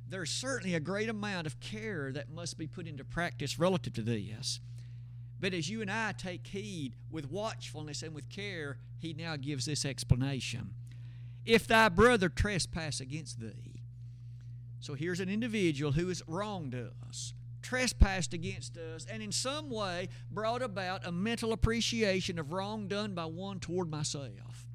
There's 0.10 0.32
certainly 0.32 0.74
a 0.74 0.80
great 0.80 1.10
amount 1.10 1.48
of 1.48 1.60
care 1.60 2.12
that 2.14 2.32
must 2.32 2.58
be 2.58 2.66
put 2.66 2.88
into 2.88 3.04
practice 3.04 3.60
relative 3.60 3.94
to 3.94 4.02
this. 4.02 4.60
But 5.40 5.54
as 5.54 5.70
you 5.70 5.82
and 5.82 5.92
I 5.92 6.14
take 6.14 6.48
heed 6.48 6.94
with 7.12 7.30
watchfulness 7.30 8.02
and 8.02 8.16
with 8.16 8.30
care, 8.30 8.78
he 9.00 9.14
now 9.14 9.36
gives 9.36 9.66
this 9.66 9.86
explanation. 9.86 10.74
If 11.46 11.68
thy 11.68 11.90
brother 11.90 12.30
trespass 12.30 13.00
against 13.00 13.40
thee, 13.40 13.84
so 14.80 14.94
here's 14.94 15.20
an 15.20 15.30
individual 15.30 15.92
who 15.92 16.08
has 16.08 16.24
wronged 16.28 16.76
us, 17.08 17.34
trespassed 17.68 18.34
against 18.34 18.78
us, 18.78 19.06
and 19.12 19.22
in 19.22 19.32
some 19.32 19.70
way 19.70 20.08
brought 20.32 20.62
about 20.62 21.06
a 21.06 21.12
mental 21.12 21.52
appreciation 21.52 22.40
of 22.40 22.54
wrong 22.54 22.88
done 22.88 23.14
by 23.14 23.26
one 23.26 23.60
toward 23.60 23.92
myself. 23.92 24.66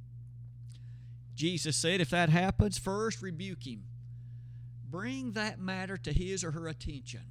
Jesus 1.34 1.74
said, 1.74 2.02
if 2.02 2.10
that 2.10 2.28
happens, 2.28 2.76
first 2.76 3.22
rebuke 3.22 3.66
him. 3.66 3.84
Bring 4.90 5.32
that 5.32 5.58
matter 5.58 5.96
to 5.96 6.12
his 6.12 6.44
or 6.44 6.50
her 6.50 6.68
attention. 6.68 7.22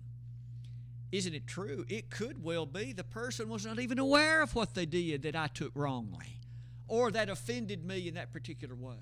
Isn't 1.11 1.35
it 1.35 1.45
true? 1.45 1.85
It 1.87 2.09
could 2.09 2.43
well 2.43 2.65
be 2.65 2.91
the 2.91 3.03
person 3.03 3.47
was 3.47 3.63
not 3.63 3.79
even 3.79 3.99
aware 3.99 4.41
of 4.41 4.55
what 4.55 4.73
they 4.73 4.87
did 4.87 5.21
that 5.21 5.35
I 5.35 5.45
took 5.45 5.73
wrongly 5.75 6.39
or 6.87 7.11
that 7.11 7.29
offended 7.29 7.85
me 7.85 8.07
in 8.07 8.15
that 8.15 8.33
particular 8.33 8.73
way. 8.73 8.95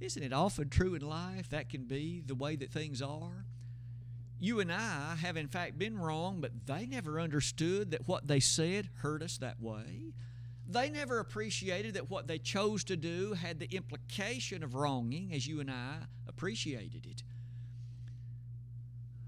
Isn't 0.00 0.22
it 0.22 0.34
often 0.34 0.68
true 0.68 0.94
in 0.94 1.00
life 1.00 1.48
that 1.48 1.70
can 1.70 1.84
be 1.84 2.22
the 2.26 2.34
way 2.34 2.56
that 2.56 2.70
things 2.70 3.00
are? 3.00 3.46
You 4.38 4.60
and 4.60 4.70
I 4.70 5.16
have, 5.20 5.36
in 5.36 5.48
fact, 5.48 5.78
been 5.78 5.98
wrong, 5.98 6.40
but 6.40 6.52
they 6.66 6.86
never 6.86 7.18
understood 7.18 7.92
that 7.92 8.06
what 8.06 8.26
they 8.26 8.40
said 8.40 8.90
hurt 8.96 9.22
us 9.22 9.38
that 9.38 9.60
way. 9.60 10.12
They 10.68 10.90
never 10.90 11.20
appreciated 11.20 11.94
that 11.94 12.10
what 12.10 12.26
they 12.26 12.38
chose 12.38 12.84
to 12.84 12.96
do 12.96 13.34
had 13.34 13.60
the 13.60 13.72
implication 13.74 14.62
of 14.62 14.74
wronging, 14.74 15.32
as 15.32 15.46
you 15.46 15.60
and 15.60 15.70
I 15.70 15.98
appreciated 16.28 17.06
it. 17.06 17.22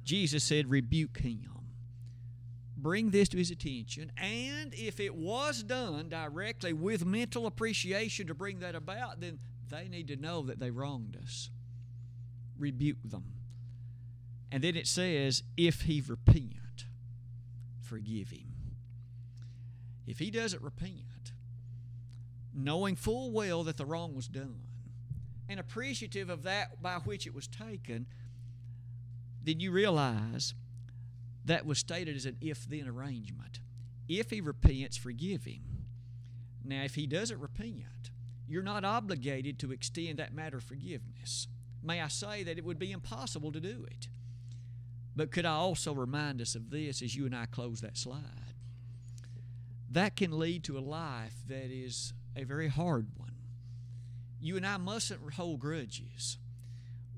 Jesus 0.05 0.43
said, 0.43 0.69
Rebuke 0.69 1.19
him. 1.19 1.45
Bring 2.77 3.11
this 3.11 3.29
to 3.31 3.37
his 3.37 3.51
attention, 3.51 4.13
and 4.17 4.73
if 4.73 5.01
it 5.01 5.15
was 5.15 5.65
done 5.65 6.09
directly 6.09 6.73
with 6.73 7.05
mental 7.05 7.47
appreciation 7.47 8.29
to 8.29 8.35
bring 8.35 8.61
that 8.61 8.77
about, 8.77 9.21
then 9.21 9.41
they 9.69 9.89
need 9.89 10.07
to 10.09 10.17
know 10.17 10.43
that 10.43 10.61
they 10.61 10.71
wronged 10.71 11.17
us. 11.21 11.51
Rebuke 12.57 12.99
them. 13.05 13.38
And 14.51 14.63
then 14.63 14.77
it 14.77 14.87
says, 14.87 15.43
If 15.57 15.83
he 15.83 16.03
repent, 16.07 16.87
forgive 17.81 18.31
him. 18.31 18.55
If 20.07 20.19
he 20.19 20.31
doesn't 20.31 20.63
repent, 20.63 21.33
knowing 22.55 22.97
full 22.97 23.31
well 23.31 23.63
that 23.65 23.77
the 23.77 23.85
wrong 23.85 24.15
was 24.15 24.27
done, 24.27 24.61
and 25.49 25.61
appreciative 25.61 26.31
of 26.31 26.43
that 26.43 26.83
by 26.83 26.97
which 26.97 27.27
it 27.27 27.35
was 27.35 27.47
taken, 27.47 28.07
then 29.43 29.61
you 29.61 29.71
realize 29.71 30.55
that 31.45 31.65
was 31.65 31.79
stated 31.79 32.17
as 32.17 32.27
an 32.27 32.37
if 32.41 32.67
then 32.67 32.87
arrangement. 32.87 33.61
If 34.09 34.31
he 34.31 34.41
repents, 34.41 34.97
forgive 34.97 35.45
him. 35.45 35.63
Now, 36.65 36.83
if 36.85 36.95
he 36.95 37.07
doesn't 37.07 37.41
repent, 37.41 38.11
you're 38.47 38.63
not 38.63 38.85
obligated 38.85 39.59
to 39.61 39.73
extend 39.73 40.19
that 40.19 40.35
matter 40.35 40.59
of 40.59 40.65
forgiveness. 40.65 41.49
May 41.83 42.01
I 42.01 42.09
say 42.09 42.43
that 42.43 42.59
it 42.59 42.65
would 42.65 42.79
be 42.79 42.93
impossible 42.93 43.53
to 43.53 43.61
do 43.61 43.87
it. 43.91 44.09
But 45.19 45.33
could 45.33 45.45
I 45.45 45.55
also 45.55 45.93
remind 45.93 46.41
us 46.41 46.55
of 46.55 46.71
this 46.71 47.03
as 47.03 47.17
you 47.17 47.27
and 47.27 47.35
I 47.35 47.47
close 47.47 47.81
that 47.81 47.97
slide? 47.97 48.55
That 49.91 50.15
can 50.15 50.39
lead 50.39 50.63
to 50.65 50.79
a 50.79 50.81
life 50.81 51.35
that 51.49 51.73
is 51.73 52.13
a 52.37 52.45
very 52.45 52.69
hard 52.69 53.09
one. 53.17 53.35
You 54.41 54.57
and 54.57 54.65
I 54.65 54.77
mustn't 54.77 55.35
hold 55.35 55.59
grudges. 55.59 56.39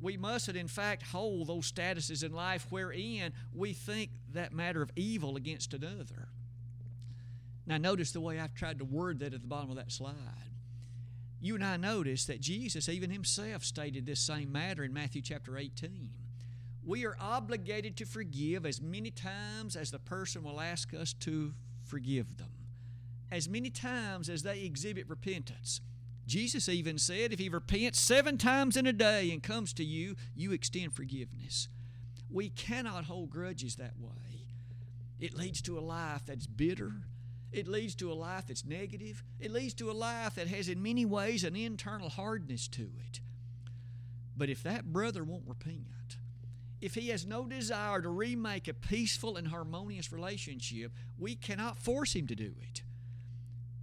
We 0.01 0.17
mustn't, 0.17 0.57
in 0.57 0.67
fact, 0.67 1.03
hold 1.03 1.49
those 1.49 1.71
statuses 1.71 2.25
in 2.25 2.33
life 2.33 2.67
wherein 2.71 3.35
we 3.53 3.75
think 3.75 4.13
that 4.33 4.55
matter 4.55 4.81
of 4.81 4.91
evil 4.97 5.37
against 5.37 5.75
another. 5.75 6.29
Now, 7.67 7.77
notice 7.77 8.13
the 8.13 8.21
way 8.23 8.41
I've 8.41 8.55
tried 8.55 8.79
to 8.79 8.87
word 8.87 9.19
that 9.19 9.35
at 9.35 9.43
the 9.43 9.47
bottom 9.47 9.69
of 9.69 9.77
that 9.77 9.93
slide. 9.93 10.15
You 11.39 11.55
and 11.55 11.65
I 11.65 11.77
notice 11.77 12.25
that 12.25 12.41
Jesus, 12.41 12.89
even 12.89 13.11
himself, 13.11 13.63
stated 13.63 14.07
this 14.07 14.21
same 14.21 14.51
matter 14.51 14.85
in 14.85 14.95
Matthew 14.95 15.21
chapter 15.21 15.59
18. 15.59 16.30
We 16.91 17.07
are 17.07 17.17
obligated 17.21 17.97
to 17.99 18.05
forgive 18.05 18.67
as 18.67 18.83
many 18.83 19.13
times 19.13 19.77
as 19.77 19.93
the 19.93 20.01
person 20.01 20.43
will 20.43 20.61
ask 20.61 20.93
us 20.93 21.13
to 21.21 21.55
forgive 21.85 22.37
them, 22.37 22.51
as 23.31 23.49
many 23.49 23.71
times 23.71 24.29
as 24.29 24.43
they 24.43 24.63
exhibit 24.63 25.09
repentance. 25.09 25.81
Jesus 26.27 26.69
even 26.69 26.99
said, 26.99 27.33
if 27.33 27.39
he 27.39 27.49
repents 27.49 28.01
seven 28.01 28.37
times 28.39 28.77
in 28.77 28.89
a 28.89 28.93
day 28.93 29.31
and 29.31 29.41
comes 29.41 29.73
to 29.75 29.85
you, 29.85 30.17
you 30.35 30.51
extend 30.51 30.93
forgiveness. 30.93 31.69
We 32.29 32.49
cannot 32.49 33.05
hold 33.05 33.31
grudges 33.31 33.77
that 33.77 33.95
way. 34.01 34.47
It 35.21 35.37
leads 35.39 35.63
to 35.63 35.79
a 35.79 35.81
life 35.81 36.23
that's 36.27 36.49
bitter. 36.49 36.91
It 37.53 37.69
leads 37.69 37.95
to 37.95 38.11
a 38.11 38.15
life 38.15 38.49
that's 38.49 38.65
negative. 38.65 39.23
It 39.39 39.53
leads 39.53 39.75
to 39.75 39.93
a 39.93 39.93
life 39.93 40.35
that 40.35 40.49
has, 40.49 40.69
in 40.69 40.83
many 40.83 41.05
ways, 41.05 41.45
an 41.45 41.55
internal 41.55 42.09
hardness 42.09 42.67
to 42.67 42.91
it. 43.09 43.21
But 44.37 44.51
if 44.51 44.65
that 44.65 44.93
brother 44.93 45.23
won't 45.23 45.47
repent, 45.47 46.17
if 46.81 46.95
he 46.95 47.09
has 47.09 47.27
no 47.27 47.45
desire 47.47 48.01
to 48.01 48.09
remake 48.09 48.67
a 48.67 48.75
peaceful 48.75 49.37
and 49.37 49.49
harmonious 49.49 50.13
relationship, 50.13 50.93
we 51.19 51.35
cannot 51.35 51.79
force 51.79 52.15
him 52.15 52.27
to 52.29 52.35
do 52.35 52.55
it. 52.63 52.83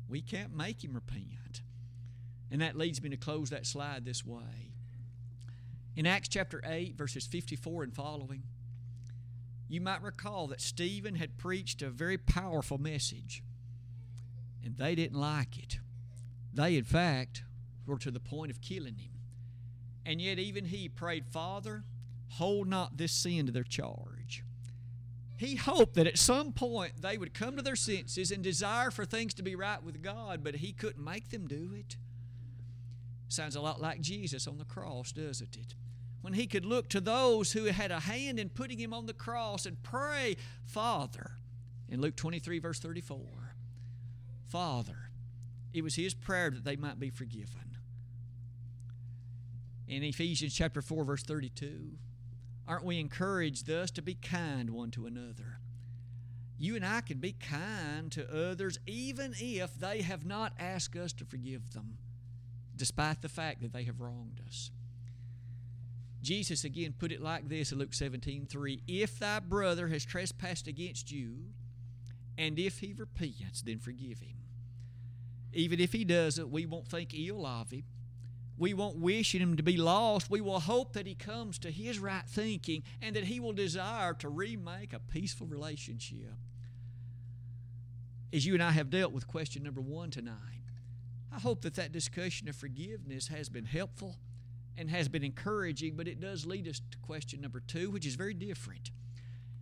We 0.10 0.22
can't 0.22 0.56
make 0.56 0.84
him 0.84 0.94
repent. 0.94 1.62
And 2.50 2.62
that 2.62 2.77
leads 2.77 3.01
me 3.01 3.10
to 3.10 3.18
close 3.18 3.50
that 3.50 3.66
slide 3.66 4.06
this 4.06 4.25
way. 4.25 4.72
In 5.96 6.06
Acts 6.06 6.27
chapter 6.27 6.62
8, 6.66 6.96
verses 6.96 7.27
54 7.27 7.84
and 7.84 7.94
following, 7.94 8.44
you 9.68 9.82
might 9.82 10.01
recall 10.01 10.48
that 10.48 10.62
Stephen 10.62 11.16
had 11.16 11.38
preached 11.38 11.82
a 11.82 11.89
very 11.89 12.18
powerful 12.18 12.77
message, 12.77 13.44
and 14.63 14.77
they 14.77 14.96
didn't 14.96 15.20
like 15.20 15.58
it. 15.58 15.80
They, 16.54 16.77
in 16.77 16.86
fact, 16.86 17.44
were 17.86 17.98
to 17.98 18.12
the 18.12 18.20
point 18.20 18.50
of 18.50 18.62
killing 18.62 18.96
him. 18.96 19.12
And 20.06 20.22
yet, 20.22 20.39
even 20.39 20.66
he 20.66 20.88
prayed, 20.88 21.25
Father, 21.27 21.84
hold 22.30 22.68
not 22.68 22.98
this 22.98 23.12
sin 23.12 23.46
to 23.46 23.52
their 23.52 23.64
charge. 23.64 24.44
He 25.38 25.56
hoped 25.56 25.94
that 25.96 26.08
at 26.08 26.18
some 26.18 26.52
point 26.52 27.02
they 27.02 27.18
would 27.18 27.34
come 27.34 27.58
to 27.58 27.62
their 27.62 27.76
senses 27.76 28.32
and 28.32 28.44
desire 28.44 28.90
for 28.90 29.06
things 29.06 29.36
to 29.36 29.44
be 29.44 29.56
right 29.56 29.82
with 29.84 30.02
God, 30.02 30.44
but 30.44 30.56
he 30.56 30.72
couldn't 30.72 31.04
make 31.04 31.30
them 31.30 31.48
do 31.48 31.74
it. 31.76 31.96
Sounds 33.30 33.56
a 33.56 33.62
lot 33.62 33.80
like 33.80 34.02
Jesus 34.02 34.48
on 34.48 34.58
the 34.58 34.66
cross, 34.66 35.12
doesn't 35.12 35.56
it? 35.56 35.76
When 36.22 36.34
he 36.34 36.48
could 36.48 36.66
look 36.66 36.90
to 36.90 37.00
those 37.00 37.52
who 37.52 37.66
had 37.66 37.92
a 37.92 38.00
hand 38.00 38.40
in 38.40 38.50
putting 38.50 38.80
him 38.80 38.94
on 38.94 39.06
the 39.06 39.14
cross 39.14 39.66
and 39.66 39.82
pray, 39.84 40.38
Father, 40.66 41.32
in 41.88 42.02
Luke 42.02 42.16
23, 42.16 42.60
verse 42.60 42.80
34, 42.80 43.20
Father, 44.48 45.12
it 45.74 45.84
was 45.84 45.96
his 45.96 46.14
prayer 46.14 46.50
that 46.50 46.64
they 46.64 46.76
might 46.76 47.00
be 47.00 47.10
forgiven. 47.10 47.78
In 49.88 50.04
Ephesians 50.04 50.54
chapter 50.54 50.82
4, 50.82 51.06
verse 51.06 51.24
32, 51.24 51.92
aren't 52.68 52.84
we 52.84 53.00
encouraged 53.00 53.68
thus 53.68 53.92
to 53.92 54.02
be 54.02 54.16
kind 54.16 54.72
one 54.72 54.92
to 54.92 55.06
another? 55.06 55.60
You 56.60 56.76
and 56.76 56.86
I 56.86 57.02
can 57.02 57.20
be 57.20 57.34
kind 57.34 58.12
to 58.14 58.50
others 58.52 58.80
even 58.88 59.34
if 59.38 59.80
they 59.80 60.02
have 60.02 60.26
not 60.26 60.54
asked 60.60 60.96
us 60.96 61.14
to 61.14 61.26
forgive 61.26 61.74
them 61.74 61.98
despite 62.76 63.22
the 63.22 63.30
fact 63.30 63.62
that 63.62 63.74
they 63.74 63.84
have 63.84 64.02
wronged 64.02 64.42
us. 64.46 64.72
Jesus 66.22 66.64
again 66.64 66.94
put 66.98 67.12
it 67.12 67.22
like 67.22 67.48
this 67.48 67.72
in 67.72 67.78
Luke 67.78 67.94
17 67.94 68.48
3 68.48 68.82
If 68.88 69.20
thy 69.20 69.40
brother 69.40 69.88
has 69.88 70.06
trespassed 70.06 70.68
against 70.68 71.12
you, 71.12 71.38
and 72.38 72.60
if 72.60 72.80
he 72.80 72.94
repents, 72.94 73.62
then 73.62 73.80
forgive 73.80 74.20
him. 74.20 74.38
Even 75.54 75.80
if 75.80 75.94
he 75.94 76.04
doesn't, 76.04 76.52
we 76.52 76.66
won't 76.66 76.88
think 76.88 77.14
ill 77.14 77.46
of 77.46 77.72
him. 77.72 77.84
We 78.58 78.74
won't 78.74 78.98
wish 78.98 79.36
him 79.36 79.56
to 79.58 79.64
be 79.64 79.78
lost. 79.78 80.30
We 80.30 80.42
will 80.42 80.60
hope 80.60 80.94
that 80.94 81.06
he 81.06 81.14
comes 81.14 81.60
to 81.60 81.72
his 81.72 82.00
right 82.00 82.26
thinking 82.28 82.84
and 83.02 83.16
that 83.16 83.26
he 83.26 83.40
will 83.40 83.54
desire 83.54 84.14
to 84.16 84.30
remake 84.30 84.94
a 84.94 85.00
peaceful 85.00 85.46
relationship. 85.46 86.34
As 88.34 88.46
you 88.46 88.56
and 88.56 88.64
I 88.64 88.72
have 88.72 88.90
dealt 88.90 89.14
with 89.14 89.28
question 89.28 89.64
number 89.64 89.82
one 89.82 90.10
tonight, 90.10 90.64
I 91.32 91.40
hope 91.40 91.62
that 91.62 91.76
that 91.76 91.92
discussion 91.92 92.50
of 92.50 92.56
forgiveness 92.56 93.28
has 93.28 93.48
been 93.48 93.66
helpful 93.66 94.18
and 94.76 94.90
has 94.90 95.08
been 95.08 95.24
encouraging, 95.24 95.96
but 95.96 96.08
it 96.08 96.20
does 96.20 96.46
lead 96.46 96.68
us 96.68 96.82
to 96.92 96.98
question 97.00 97.42
number 97.42 97.60
two, 97.60 97.90
which 97.92 98.06
is 98.06 98.16
very 98.16 98.34
different. 98.34 98.92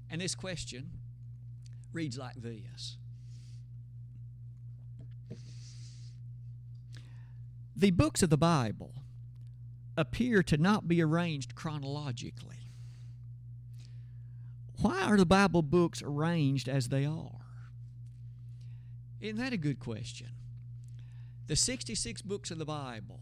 And 0.10 0.22
this 0.22 0.36
question 0.36 0.92
reads 1.92 2.18
like 2.18 2.36
this 2.36 2.98
The 7.75 7.91
books 7.91 8.24
of 8.24 8.29
the 8.29 8.38
Bible 8.38 8.94
appear 9.98 10.41
to 10.44 10.58
not 10.58 10.88
be 10.88 11.01
arranged 11.01 11.55
chronologically. 11.55 12.72
Why 14.79 15.01
are 15.03 15.17
the 15.17 15.25
Bible 15.25 15.62
books 15.62 16.01
arranged 16.01 16.70
as 16.70 16.88
they 16.88 17.05
are? 17.05 17.41
Isn't 19.20 19.38
that 19.38 19.53
a 19.53 19.58
good 19.58 19.79
question? 19.79 20.27
The 21.48 21.55
66 21.55 22.22
books 22.22 22.50
of 22.50 22.60
the 22.60 22.65
Bible, 22.65 23.20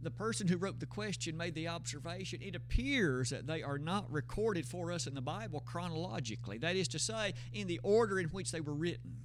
the 0.00 0.10
person 0.10 0.48
who 0.48 0.56
wrote 0.56 0.80
the 0.80 0.86
question 0.86 1.36
made 1.36 1.54
the 1.54 1.68
observation 1.68 2.40
it 2.42 2.56
appears 2.56 3.30
that 3.30 3.46
they 3.46 3.62
are 3.62 3.78
not 3.78 4.10
recorded 4.10 4.66
for 4.66 4.90
us 4.90 5.06
in 5.06 5.14
the 5.14 5.20
Bible 5.20 5.60
chronologically. 5.60 6.58
That 6.58 6.76
is 6.76 6.88
to 6.88 6.98
say, 6.98 7.34
in 7.52 7.66
the 7.66 7.80
order 7.82 8.18
in 8.18 8.28
which 8.28 8.52
they 8.52 8.60
were 8.60 8.74
written. 8.74 9.18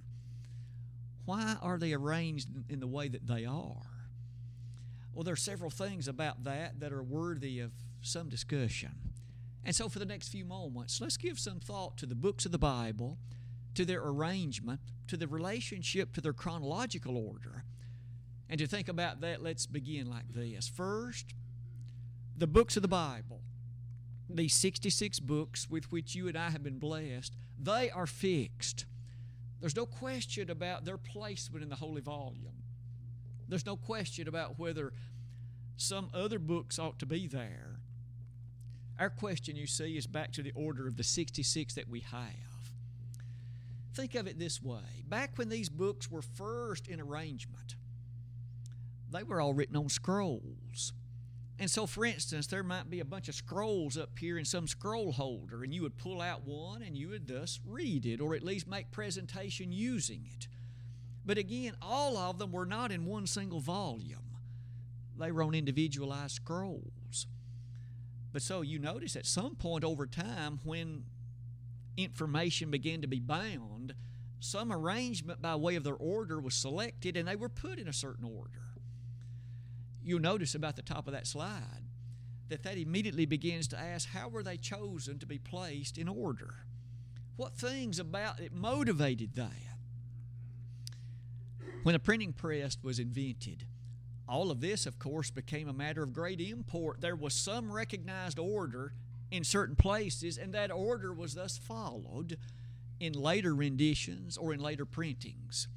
Why 1.26 1.58
are 1.62 1.78
they 1.78 1.94
arranged 1.94 2.50
in 2.70 2.80
the 2.80 2.88
way 2.88 3.08
that 3.08 3.28
they 3.28 3.46
are? 3.46 3.97
Well, 5.18 5.24
there 5.24 5.34
are 5.34 5.36
several 5.36 5.72
things 5.72 6.08
about 6.08 6.44
that 6.44 6.80
that 6.80 6.94
are 6.94 7.02
worthy 7.02 7.60
of 7.60 7.72
some 8.04 8.30
discussion. 8.30 8.92
And 9.66 9.76
so, 9.76 9.90
for 9.90 9.98
the 9.98 10.06
next 10.06 10.28
few 10.28 10.46
moments, 10.46 11.02
let's 11.02 11.18
give 11.18 11.40
some 11.40 11.60
thought 11.60 11.98
to 11.98 12.06
the 12.06 12.14
books 12.14 12.46
of 12.46 12.52
the 12.52 12.60
Bible, 12.60 13.18
to 13.74 13.84
their 13.84 14.04
arrangement, 14.04 14.80
to 15.08 15.18
the 15.18 15.28
relationship 15.28 16.14
to 16.14 16.22
their 16.22 16.34
chronological 16.34 17.18
order. 17.18 17.64
And 18.48 18.60
to 18.60 18.68
think 18.68 18.88
about 18.88 19.22
that, 19.22 19.42
let's 19.42 19.66
begin 19.66 20.08
like 20.08 20.32
this. 20.36 20.68
First, 20.68 21.34
the 22.38 22.46
books 22.46 22.76
of 22.76 22.84
the 22.84 22.88
Bible, 22.88 23.42
these 24.30 24.54
66 24.54 25.20
books 25.22 25.68
with 25.68 25.92
which 25.92 26.14
you 26.14 26.28
and 26.28 26.38
I 26.38 26.52
have 26.52 26.62
been 26.62 26.78
blessed, 26.78 27.34
they 27.60 27.90
are 27.90 28.06
fixed. 28.06 28.86
There's 29.62 29.76
no 29.76 29.88
question 29.88 30.52
about 30.52 30.86
their 30.86 31.00
placement 31.00 31.64
in 31.64 31.70
the 31.70 31.78
Holy 31.78 32.02
Volume. 32.02 32.67
There's 33.48 33.66
no 33.66 33.76
question 33.76 34.28
about 34.28 34.60
whether 34.60 34.94
some 35.78 36.10
other 36.14 36.40
books 36.40 36.80
ought 36.80 37.00
to 37.00 37.06
be 37.06 37.28
there. 37.28 37.80
Our 39.00 39.10
question, 39.10 39.56
you 39.56 39.68
see, 39.68 39.96
is 39.96 40.08
back 40.08 40.32
to 40.34 40.44
the 40.44 40.52
order 40.56 40.88
of 40.88 40.98
the 40.98 41.04
66 41.04 41.76
that 41.76 41.88
we 41.88 42.00
have. 42.00 42.32
Think 43.94 44.16
of 44.16 44.28
it 44.28 44.40
this 44.40 44.62
way 44.62 45.04
back 45.08 45.38
when 45.38 45.50
these 45.50 45.70
books 45.70 46.12
were 46.12 46.22
first 46.22 46.88
in 46.88 47.00
arrangement, 47.00 47.76
they 49.12 49.24
were 49.24 49.40
all 49.40 49.54
written 49.54 49.76
on 49.76 49.90
scrolls. 49.90 50.94
And 51.60 51.72
so, 51.72 51.88
for 51.88 52.06
instance, 52.06 52.46
there 52.46 52.62
might 52.62 52.90
be 52.90 53.00
a 53.00 53.06
bunch 53.06 53.30
of 53.30 53.36
scrolls 53.36 53.98
up 53.98 54.20
here 54.20 54.38
in 54.38 54.46
some 54.46 54.68
scroll 54.68 55.12
holder, 55.12 55.64
and 55.64 55.74
you 55.74 55.82
would 55.82 55.98
pull 55.98 56.22
out 56.22 56.46
one 56.46 56.84
and 56.84 56.96
you 56.96 57.10
would 57.10 57.28
thus 57.28 57.60
read 57.66 58.06
it, 58.06 58.22
or 58.22 58.36
at 58.36 58.44
least 58.44 58.68
make 58.68 58.92
presentation 58.92 59.72
using 59.72 60.30
it. 60.38 60.48
But 61.28 61.38
again, 61.38 61.76
all 61.82 62.18
of 62.18 62.40
them 62.40 62.54
were 62.54 62.66
not 62.66 62.92
in 62.92 63.06
one 63.06 63.28
single 63.28 63.60
volume, 63.60 64.38
they 65.20 65.32
were 65.32 65.44
on 65.44 65.54
individualized 65.54 66.36
scrolls. 66.36 67.28
But 68.32 68.42
so 68.42 68.62
you 68.62 68.80
notice 68.80 69.16
at 69.16 69.26
some 69.26 69.56
point 69.56 69.84
over 69.84 70.06
time, 70.08 70.60
when 70.64 71.04
information 71.98 72.72
began 72.72 73.02
to 73.02 73.08
be 73.08 73.20
bound, 73.20 73.94
some 74.40 74.72
arrangement 74.72 75.42
by 75.42 75.56
way 75.56 75.76
of 75.76 75.84
their 75.84 75.96
order 75.96 76.40
was 76.40 76.54
selected 76.54 77.18
and 77.18 77.28
they 77.28 77.36
were 77.36 77.50
put 77.50 77.80
in 77.80 77.88
a 77.88 77.94
certain 77.94 78.26
order. 78.26 78.76
You'll 80.04 80.20
notice 80.20 80.56
about 80.56 80.76
the 80.76 80.82
top 80.82 81.08
of 81.08 81.14
that 81.14 81.28
slide 81.28 81.84
that 82.50 82.64
that 82.64 82.78
immediately 82.78 83.26
begins 83.26 83.68
to 83.70 83.80
ask 83.80 84.08
how 84.10 84.30
were 84.30 84.44
they 84.44 84.56
chosen 84.56 85.20
to 85.20 85.26
be 85.26 85.40
placed 85.40 85.98
in 85.98 86.08
order? 86.08 86.54
What 87.36 87.56
things 87.56 88.00
about 88.00 88.40
it 88.40 88.54
motivated 88.54 89.36
that? 89.36 89.67
When 91.88 91.94
the 91.94 92.00
printing 92.00 92.34
press 92.34 92.78
was 92.84 93.00
invented, 93.00 93.64
all 94.28 94.52
of 94.52 94.60
this, 94.60 94.86
of 94.86 95.00
course, 95.00 95.32
became 95.32 95.70
a 95.70 95.74
matter 95.74 96.04
of 96.04 96.12
great 96.12 96.42
import. 96.42 97.00
There 97.00 97.16
was 97.16 97.34
some 97.34 97.72
recognized 97.72 98.38
order 98.38 98.92
in 99.32 99.46
certain 99.46 99.78
places, 99.78 100.38
and 100.38 100.54
that 100.54 100.70
order 100.70 101.14
was 101.14 101.36
thus 101.36 101.58
followed 101.58 102.38
in 103.00 103.14
later 103.14 103.56
renditions 103.56 104.36
or 104.36 104.54
in 104.54 104.60
later 104.60 104.84
printings. 104.84 105.70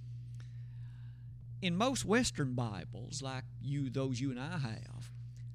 In 1.62 1.77
most 1.77 2.05
Western 2.05 2.55
Bibles, 2.55 3.23
like 3.23 3.44
you, 3.62 3.88
those 3.88 4.20
you 4.20 4.33
and 4.33 4.40
I 4.40 4.59
have, 4.59 5.12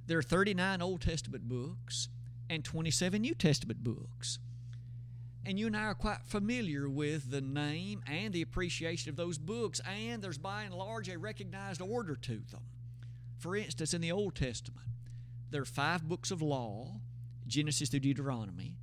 there 0.08 0.20
are 0.20 0.24
39 0.24 0.82
Old 0.82 1.02
Testament 1.02 1.50
books 1.50 2.08
and 2.50 2.63
27 2.63 3.22
New 3.22 3.36
Testament 3.36 3.84
books. 3.84 4.39
And 5.48 5.60
you 5.60 5.68
and 5.68 5.78
I 5.78 5.84
are 5.84 5.94
quite 5.94 6.24
familiar 6.26 6.90
with 6.90 7.30
the 7.30 7.42
name 7.42 8.02
and 8.08 8.34
the 8.34 8.42
appreciation 8.42 9.12
of 9.12 9.16
those 9.16 9.38
books, 9.38 9.80
and 9.82 10.22
there's 10.24 10.40
by 10.40 10.64
and 10.64 10.74
large 10.74 11.08
a 11.08 11.20
recognized 11.20 11.82
order 11.82 12.16
to 12.16 12.42
them. 12.52 12.64
For 13.38 13.56
instance, 13.56 13.94
in 13.94 14.02
the 14.02 14.12
Old 14.12 14.34
Testament, 14.36 14.88
there 15.52 15.62
are 15.62 15.66
five 15.66 16.08
books 16.08 16.32
of 16.32 16.42
law 16.42 17.00
Genesis 17.46 17.90
through 17.90 18.00
Deuteronomy, 18.00 18.74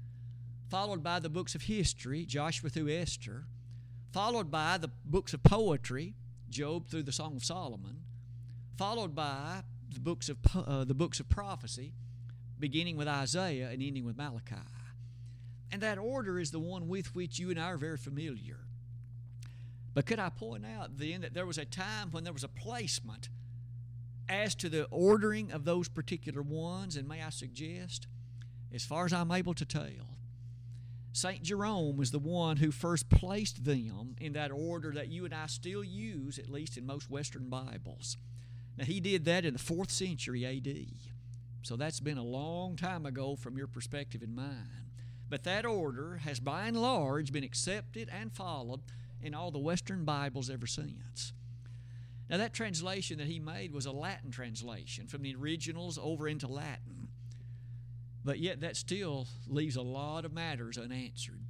followed 0.71 1.03
by 1.03 1.19
the 1.19 1.29
books 1.29 1.57
of 1.57 1.63
history 1.63 2.25
Joshua 2.25 2.71
through 2.71 2.91
Esther, 2.91 3.47
followed 4.13 4.49
by 4.49 4.79
the 4.79 4.91
books 5.05 5.35
of 5.35 5.43
poetry 5.43 6.15
Job 6.49 6.87
through 6.87 7.03
the 7.03 7.13
Song 7.13 7.35
of 7.35 7.45
Solomon, 7.45 8.05
followed 8.79 9.17
by 9.17 9.63
the 9.93 10.01
books 10.01 10.29
of, 10.29 10.39
uh, 10.55 10.85
the 10.85 10.95
books 10.95 11.19
of 11.19 11.29
prophecy, 11.29 11.93
beginning 12.59 12.97
with 12.97 13.09
Isaiah 13.09 13.71
and 13.71 13.83
ending 13.83 14.05
with 14.05 14.17
Malachi. 14.17 14.55
And 15.73 15.81
that 15.81 15.99
order 15.99 16.39
is 16.39 16.51
the 16.51 16.61
one 16.61 16.87
with 16.87 17.15
which 17.15 17.39
you 17.39 17.51
and 17.51 17.59
I 17.59 17.71
are 17.71 17.79
very 17.79 17.97
familiar. 17.97 18.59
But 19.95 20.07
could 20.07 20.19
I 20.19 20.29
point 20.29 20.65
out 20.67 20.99
then 20.99 21.23
that 21.23 21.35
there 21.35 21.47
was 21.47 21.59
a 21.59 21.65
time 21.65 22.11
when 22.11 22.25
there 22.25 22.33
was 22.33 22.45
a 22.45 22.49
placement 22.49 23.31
as 24.29 24.55
to 24.57 24.69
the 24.69 24.85
ordering 24.91 25.51
of 25.51 25.65
those 25.65 25.89
particular 25.89 26.43
ones? 26.43 26.97
And 26.97 27.09
may 27.09 27.23
I 27.23 27.31
suggest, 27.31 28.07
as 28.73 28.85
far 28.85 29.07
as 29.07 29.13
I'm 29.13 29.33
able 29.33 29.55
to 29.55 29.65
tell, 29.65 30.13
St. 31.15 31.43
Jerome 31.43 31.97
was 31.97 32.11
the 32.11 32.19
one 32.19 32.59
who 32.59 32.71
first 32.71 33.11
placed 33.11 33.65
them 33.65 34.17
in 34.19 34.33
that 34.33 34.51
order 34.51 34.93
that 34.93 35.09
you 35.09 35.27
and 35.27 35.35
I 35.35 35.47
still 35.47 35.85
use, 35.85 36.39
at 36.39 36.49
least 36.49 36.79
in 36.79 36.87
most 36.87 37.11
Western 37.11 37.51
Bibles. 37.51 38.17
Now, 38.79 38.85
he 38.85 38.99
did 39.01 39.27
that 39.27 39.45
in 39.45 39.53
the 39.53 39.59
fourth 39.59 39.91
century 39.91 40.47
AD. 40.47 40.87
So 41.63 41.77
that's 41.77 42.01
been 42.01 42.17
a 42.17 42.25
long 42.25 42.77
time 42.77 43.05
ago 43.05 43.37
from 43.37 43.59
your 43.59 43.67
perspective 43.67 44.23
and 44.23 44.35
mine. 44.35 44.92
But 45.33 45.45
that 45.45 45.65
order 45.65 46.19
has 46.25 46.41
by 46.41 46.67
and 46.67 46.77
large 46.77 47.33
been 47.33 47.43
accepted 47.43 48.11
and 48.13 48.31
followed 48.31 48.83
in 49.23 49.33
all 49.33 49.51
the 49.51 49.59
Western 49.59 50.05
Bibles 50.05 50.51
ever 50.51 50.67
since. 50.67 51.33
Now, 52.29 52.37
that 52.37 52.53
translation 52.53 53.17
that 53.17 53.29
he 53.29 53.39
made 53.39 53.73
was 53.73 53.87
a 53.87 53.93
Latin 53.93 54.31
translation 54.31 55.07
from 55.07 55.23
the 55.23 55.35
originals 55.35 55.99
over 55.99 56.29
into 56.29 56.49
Latin. 56.49 57.09
But 58.23 58.41
yet, 58.41 58.61
that 58.61 58.77
still 58.77 59.27
leaves 59.49 59.75
a 59.75 59.81
lot 59.81 60.27
of 60.27 60.35
matters 60.35 60.77
unanswered. 60.77 61.41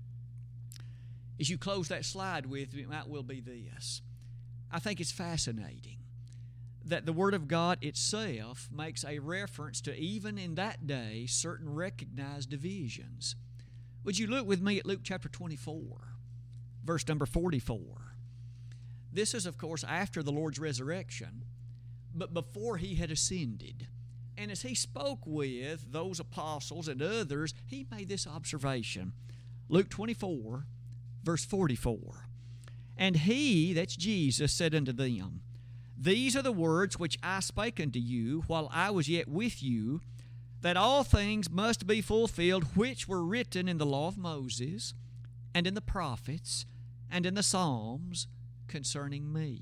As 1.41 1.51
you 1.51 1.59
close 1.59 1.89
that 1.89 2.05
slide 2.05 2.47
with, 2.47 2.77
it 2.77 2.89
might 2.89 3.09
well 3.09 3.25
be 3.25 3.41
this. 3.41 4.01
I 4.71 4.79
think 4.79 5.01
it's 5.01 5.11
fascinating 5.11 5.97
that 6.85 7.05
the 7.05 7.13
Word 7.13 7.35
of 7.35 7.49
God 7.49 7.79
itself 7.83 8.69
makes 8.73 9.05
a 9.05 9.19
reference 9.19 9.81
to, 9.81 9.97
even 9.97 10.39
in 10.39 10.55
that 10.55 10.87
day, 10.87 11.27
certain 11.27 11.75
recognized 11.75 12.49
divisions. 12.49 13.35
Would 14.05 14.19
you 14.19 14.27
look 14.27 14.47
with 14.47 14.61
me 14.61 14.79
at 14.79 14.87
Luke 14.87 15.01
chapter 15.05 15.29
24, 15.29 15.85
verse 16.85 17.07
number 17.07 17.25
44? 17.25 17.85
This 19.13 19.33
is, 19.35 19.47
of 19.47 19.59
course, 19.59 19.85
after 19.85 20.23
the 20.23 20.33
Lord's 20.33 20.59
resurrection, 20.59 21.45
but 22.15 22.35
before 22.35 22.79
he 22.79 22.97
had 22.97 23.11
ascended. 23.11 23.87
And 24.37 24.51
as 24.51 24.63
he 24.63 24.75
spoke 24.75 25.21
with 25.25 25.93
those 25.93 26.19
apostles 26.19 26.89
and 26.89 27.01
others, 27.01 27.55
he 27.67 27.87
made 27.91 28.09
this 28.09 28.27
observation. 28.27 29.13
Luke 29.69 29.89
24, 29.89 30.67
verse 31.23 31.45
44. 31.45 32.27
And 32.97 33.17
he, 33.17 33.73
that's 33.73 33.97
Jesus, 33.97 34.53
said 34.53 34.75
unto 34.75 34.93
them, 34.93 35.43
These 35.97 36.35
are 36.35 36.43
the 36.43 36.51
words 36.51 36.99
which 36.99 37.19
I 37.23 37.41
spake 37.41 37.79
unto 37.79 38.01
you 38.01 38.43
while 38.49 38.69
I 38.73 38.91
was 38.91 39.09
yet 39.09 39.29
with 39.29 39.63
you 39.63 40.01
that 40.63 40.77
all 40.77 41.05
things 41.05 41.51
must 41.51 41.87
be 41.87 42.01
fulfilled 42.01 42.77
which 42.77 43.07
were 43.07 43.25
written 43.25 43.69
in 43.69 43.79
the 43.79 43.87
law 43.87 44.09
of 44.09 44.17
Moses, 44.17 44.95
and 45.55 45.67
in 45.67 45.75
the 45.75 45.81
prophets, 45.81 46.65
and 47.11 47.27
in 47.27 47.35
the 47.35 47.43
Psalms 47.43 48.27
concerning 48.69 49.33
me. 49.33 49.61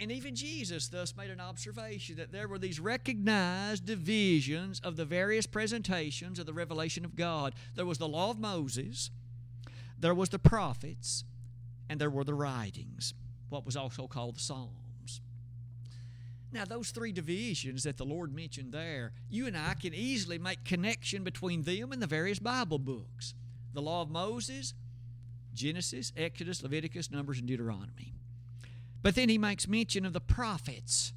And 0.00 0.10
even 0.12 0.34
Jesus 0.34 0.88
thus 0.88 1.16
made 1.16 1.30
an 1.30 1.40
observation 1.40 2.16
that 2.16 2.32
there 2.32 2.48
were 2.48 2.58
these 2.58 2.80
recognized 2.80 3.84
divisions 3.84 4.80
of 4.80 4.96
the 4.96 5.04
various 5.04 5.46
presentations 5.46 6.38
of 6.38 6.46
the 6.46 6.52
revelation 6.52 7.04
of 7.04 7.16
God. 7.16 7.54
There 7.74 7.86
was 7.86 7.98
the 7.98 8.08
law 8.08 8.30
of 8.30 8.38
Moses, 8.38 9.10
there 9.98 10.14
was 10.14 10.28
the 10.28 10.38
prophets, 10.38 11.24
and 11.88 12.00
there 12.00 12.10
were 12.10 12.24
the 12.24 12.34
writings, 12.34 13.12
what 13.48 13.66
was 13.66 13.76
also 13.76 14.06
called 14.06 14.36
the 14.36 14.40
Psalms. 14.40 14.87
Now, 16.50 16.64
those 16.64 16.90
three 16.90 17.12
divisions 17.12 17.82
that 17.82 17.98
the 17.98 18.04
Lord 18.04 18.34
mentioned 18.34 18.72
there, 18.72 19.12
you 19.28 19.46
and 19.46 19.56
I 19.56 19.74
can 19.74 19.92
easily 19.92 20.38
make 20.38 20.64
connection 20.64 21.22
between 21.22 21.62
them 21.62 21.92
and 21.92 22.00
the 22.00 22.06
various 22.06 22.38
Bible 22.38 22.78
books 22.78 23.34
the 23.74 23.82
Law 23.82 24.02
of 24.02 24.10
Moses, 24.10 24.74
Genesis, 25.54 26.10
Exodus, 26.16 26.62
Leviticus, 26.62 27.10
Numbers, 27.10 27.38
and 27.38 27.46
Deuteronomy. 27.46 28.14
But 29.02 29.14
then 29.14 29.28
he 29.28 29.38
makes 29.38 29.68
mention 29.68 30.06
of 30.06 30.12
the 30.12 30.20
prophets. 30.20 31.12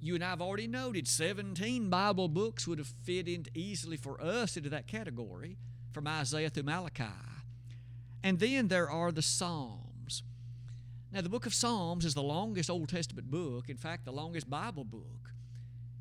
You 0.00 0.14
and 0.14 0.24
I 0.24 0.30
have 0.30 0.40
already 0.40 0.66
noted 0.66 1.06
17 1.06 1.88
Bible 1.90 2.28
books 2.28 2.66
would 2.66 2.78
have 2.78 2.92
fit 3.04 3.28
in 3.28 3.46
easily 3.54 3.96
for 3.96 4.20
us 4.20 4.56
into 4.56 4.70
that 4.70 4.88
category, 4.88 5.56
from 5.92 6.08
Isaiah 6.08 6.50
through 6.50 6.64
Malachi. 6.64 7.04
And 8.24 8.40
then 8.40 8.68
there 8.68 8.90
are 8.90 9.12
the 9.12 9.22
Psalms. 9.22 9.81
Now, 11.12 11.20
the 11.20 11.28
book 11.28 11.44
of 11.44 11.52
Psalms 11.52 12.06
is 12.06 12.14
the 12.14 12.22
longest 12.22 12.70
Old 12.70 12.88
Testament 12.88 13.30
book, 13.30 13.68
in 13.68 13.76
fact, 13.76 14.06
the 14.06 14.12
longest 14.12 14.48
Bible 14.48 14.84
book. 14.84 15.34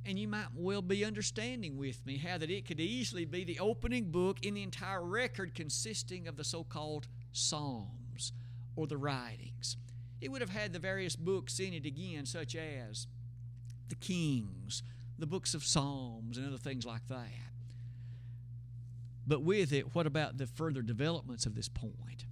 And 0.05 0.17
you 0.17 0.27
might 0.27 0.47
well 0.55 0.81
be 0.81 1.03
understanding 1.03 1.77
with 1.77 2.03
me 2.05 2.17
how 2.17 2.37
that 2.37 2.49
it 2.49 2.65
could 2.65 2.79
easily 2.79 3.25
be 3.25 3.43
the 3.43 3.59
opening 3.59 4.05
book 4.05 4.45
in 4.45 4.53
the 4.53 4.63
entire 4.63 5.03
record 5.03 5.53
consisting 5.53 6.27
of 6.27 6.37
the 6.37 6.45
so 6.45 6.63
called 6.63 7.07
Psalms 7.33 8.31
or 8.75 8.87
the 8.87 8.97
writings. 8.97 9.75
It 10.21 10.31
would 10.31 10.41
have 10.41 10.49
had 10.49 10.71
the 10.71 10.79
various 10.79 11.17
books 11.17 11.59
in 11.59 11.73
it 11.73 11.85
again, 11.85 12.25
such 12.25 12.55
as 12.55 13.07
the 13.89 13.95
Kings, 13.95 14.81
the 15.19 15.27
books 15.27 15.53
of 15.53 15.65
Psalms, 15.65 16.37
and 16.37 16.47
other 16.47 16.57
things 16.57 16.85
like 16.85 17.07
that. 17.09 17.27
But 19.27 19.41
with 19.41 19.73
it, 19.73 19.93
what 19.93 20.07
about 20.07 20.37
the 20.37 20.47
further 20.47 20.81
developments 20.81 21.45
of 21.45 21.53
this 21.53 21.67
point? 21.67 22.25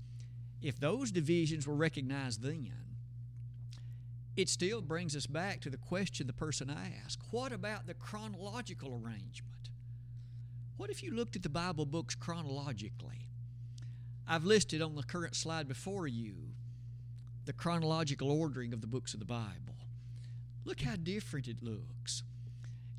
If 0.61 0.79
those 0.79 1.11
divisions 1.11 1.65
were 1.65 1.75
recognized 1.75 2.41
then, 2.41 2.73
it 4.35 4.49
still 4.49 4.81
brings 4.81 5.15
us 5.15 5.25
back 5.25 5.61
to 5.61 5.69
the 5.69 5.77
question 5.77 6.27
the 6.27 6.33
person 6.33 6.69
asked 6.69 7.21
what 7.31 7.51
about 7.51 7.87
the 7.87 7.93
chronological 7.93 8.93
arrangement? 8.93 9.69
What 10.77 10.89
if 10.89 11.03
you 11.03 11.11
looked 11.11 11.35
at 11.35 11.43
the 11.43 11.49
Bible 11.49 11.85
books 11.85 12.15
chronologically? 12.15 13.27
I've 14.27 14.45
listed 14.45 14.81
on 14.81 14.95
the 14.95 15.03
current 15.03 15.35
slide 15.35 15.67
before 15.67 16.07
you 16.07 16.35
the 17.45 17.53
chronological 17.53 18.31
ordering 18.31 18.73
of 18.73 18.81
the 18.81 18.87
books 18.87 19.13
of 19.13 19.19
the 19.19 19.25
Bible. 19.25 19.75
Look 20.65 20.81
how 20.81 20.95
different 20.95 21.47
it 21.47 21.63
looks 21.63 22.23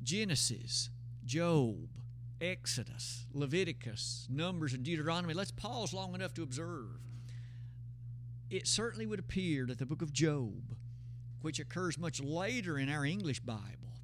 Genesis, 0.03 0.89
Job, 1.25 1.87
Exodus, 2.41 3.27
Leviticus, 3.33 4.27
Numbers, 4.29 4.73
and 4.73 4.83
Deuteronomy. 4.83 5.33
Let's 5.33 5.51
pause 5.51 5.93
long 5.93 6.15
enough 6.15 6.33
to 6.33 6.43
observe. 6.43 6.99
It 8.51 8.67
certainly 8.67 9.05
would 9.05 9.19
appear 9.19 9.65
that 9.67 9.79
the 9.79 9.85
book 9.85 10.01
of 10.01 10.11
Job, 10.11 10.75
which 11.41 11.57
occurs 11.57 11.97
much 11.97 12.21
later 12.21 12.77
in 12.77 12.89
our 12.89 13.05
English 13.05 13.39
Bible, 13.39 13.95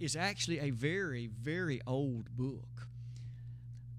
is 0.00 0.16
actually 0.16 0.60
a 0.60 0.70
very, 0.70 1.26
very 1.26 1.82
old 1.86 2.34
book. 2.34 2.88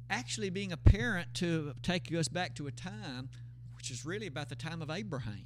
Actually, 0.09 0.49
being 0.49 0.71
apparent 0.71 1.35
to 1.35 1.75
take 1.83 2.11
us 2.11 2.27
back 2.27 2.55
to 2.55 2.65
a 2.65 2.71
time 2.71 3.29
which 3.75 3.91
is 3.91 4.03
really 4.03 4.25
about 4.25 4.49
the 4.49 4.55
time 4.55 4.81
of 4.81 4.89
Abraham. 4.89 5.43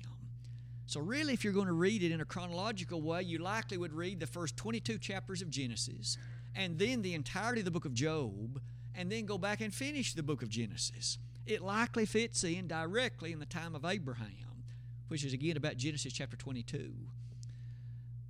So, 0.85 1.01
really, 1.01 1.33
if 1.33 1.43
you're 1.43 1.51
going 1.51 1.67
to 1.67 1.73
read 1.73 2.01
it 2.01 2.13
in 2.13 2.21
a 2.21 2.25
chronological 2.25 3.01
way, 3.01 3.23
you 3.23 3.39
likely 3.39 3.77
would 3.77 3.93
read 3.93 4.21
the 4.21 4.27
first 4.27 4.55
22 4.55 4.97
chapters 4.99 5.41
of 5.41 5.49
Genesis 5.49 6.17
and 6.55 6.79
then 6.79 7.01
the 7.01 7.13
entirety 7.15 7.61
of 7.61 7.65
the 7.65 7.71
book 7.71 7.85
of 7.85 7.93
Job, 7.93 8.61
and 8.95 9.11
then 9.11 9.25
go 9.25 9.37
back 9.37 9.59
and 9.59 9.73
finish 9.73 10.13
the 10.13 10.23
book 10.23 10.41
of 10.41 10.49
Genesis. 10.49 11.17
It 11.47 11.61
likely 11.61 12.05
fits 12.05 12.43
in 12.43 12.67
directly 12.67 13.31
in 13.31 13.39
the 13.39 13.45
time 13.45 13.73
of 13.73 13.85
Abraham, 13.85 14.65
which 15.07 15.23
is 15.23 15.31
again 15.31 15.55
about 15.55 15.77
Genesis 15.77 16.11
chapter 16.11 16.35
22. 16.35 16.93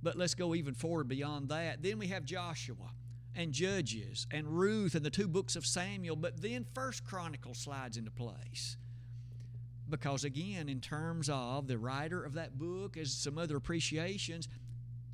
But 0.00 0.16
let's 0.16 0.36
go 0.36 0.54
even 0.54 0.74
forward 0.74 1.08
beyond 1.08 1.48
that. 1.48 1.82
Then 1.82 1.98
we 1.98 2.06
have 2.06 2.24
Joshua 2.24 2.92
and 3.34 3.52
Judges 3.52 4.28
and 4.30 4.46
Ruth 4.46 4.94
and 4.94 5.04
the 5.04 5.10
two 5.10 5.26
books 5.26 5.56
of 5.56 5.66
Samuel, 5.66 6.14
but 6.14 6.40
then 6.40 6.64
First 6.74 7.04
Chronicle 7.04 7.54
slides 7.54 7.96
into 7.96 8.12
place. 8.12 8.76
Because 9.90 10.22
again, 10.22 10.68
in 10.68 10.80
terms 10.80 11.28
of 11.28 11.66
the 11.66 11.76
writer 11.76 12.22
of 12.22 12.34
that 12.34 12.56
book, 12.56 12.96
as 12.96 13.12
some 13.12 13.36
other 13.36 13.56
appreciations, 13.56 14.48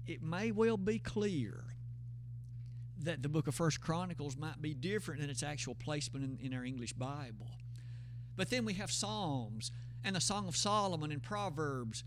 it 0.07 0.23
may 0.23 0.51
well 0.51 0.77
be 0.77 0.99
clear 0.99 1.65
that 2.99 3.23
the 3.23 3.31
book 3.31 3.49
of 3.49 3.55
First 3.55 3.81
Chronicles 3.81 4.37
might 4.37 4.61
be 4.61 4.75
different 4.75 5.23
than 5.23 5.31
its 5.31 5.43
actual 5.43 5.75
placement 5.75 6.39
in, 6.39 6.47
in 6.47 6.55
our 6.55 6.65
English 6.65 6.93
Bible. 6.93 7.49
But 8.37 8.51
then 8.51 8.65
we 8.65 8.75
have 8.75 8.91
Psalms 8.91 9.71
and 10.03 10.17
the 10.17 10.21
Song 10.21 10.49
of 10.49 10.57
Solomon 10.57 11.13
and 11.13 11.23
Proverbs 11.23 12.05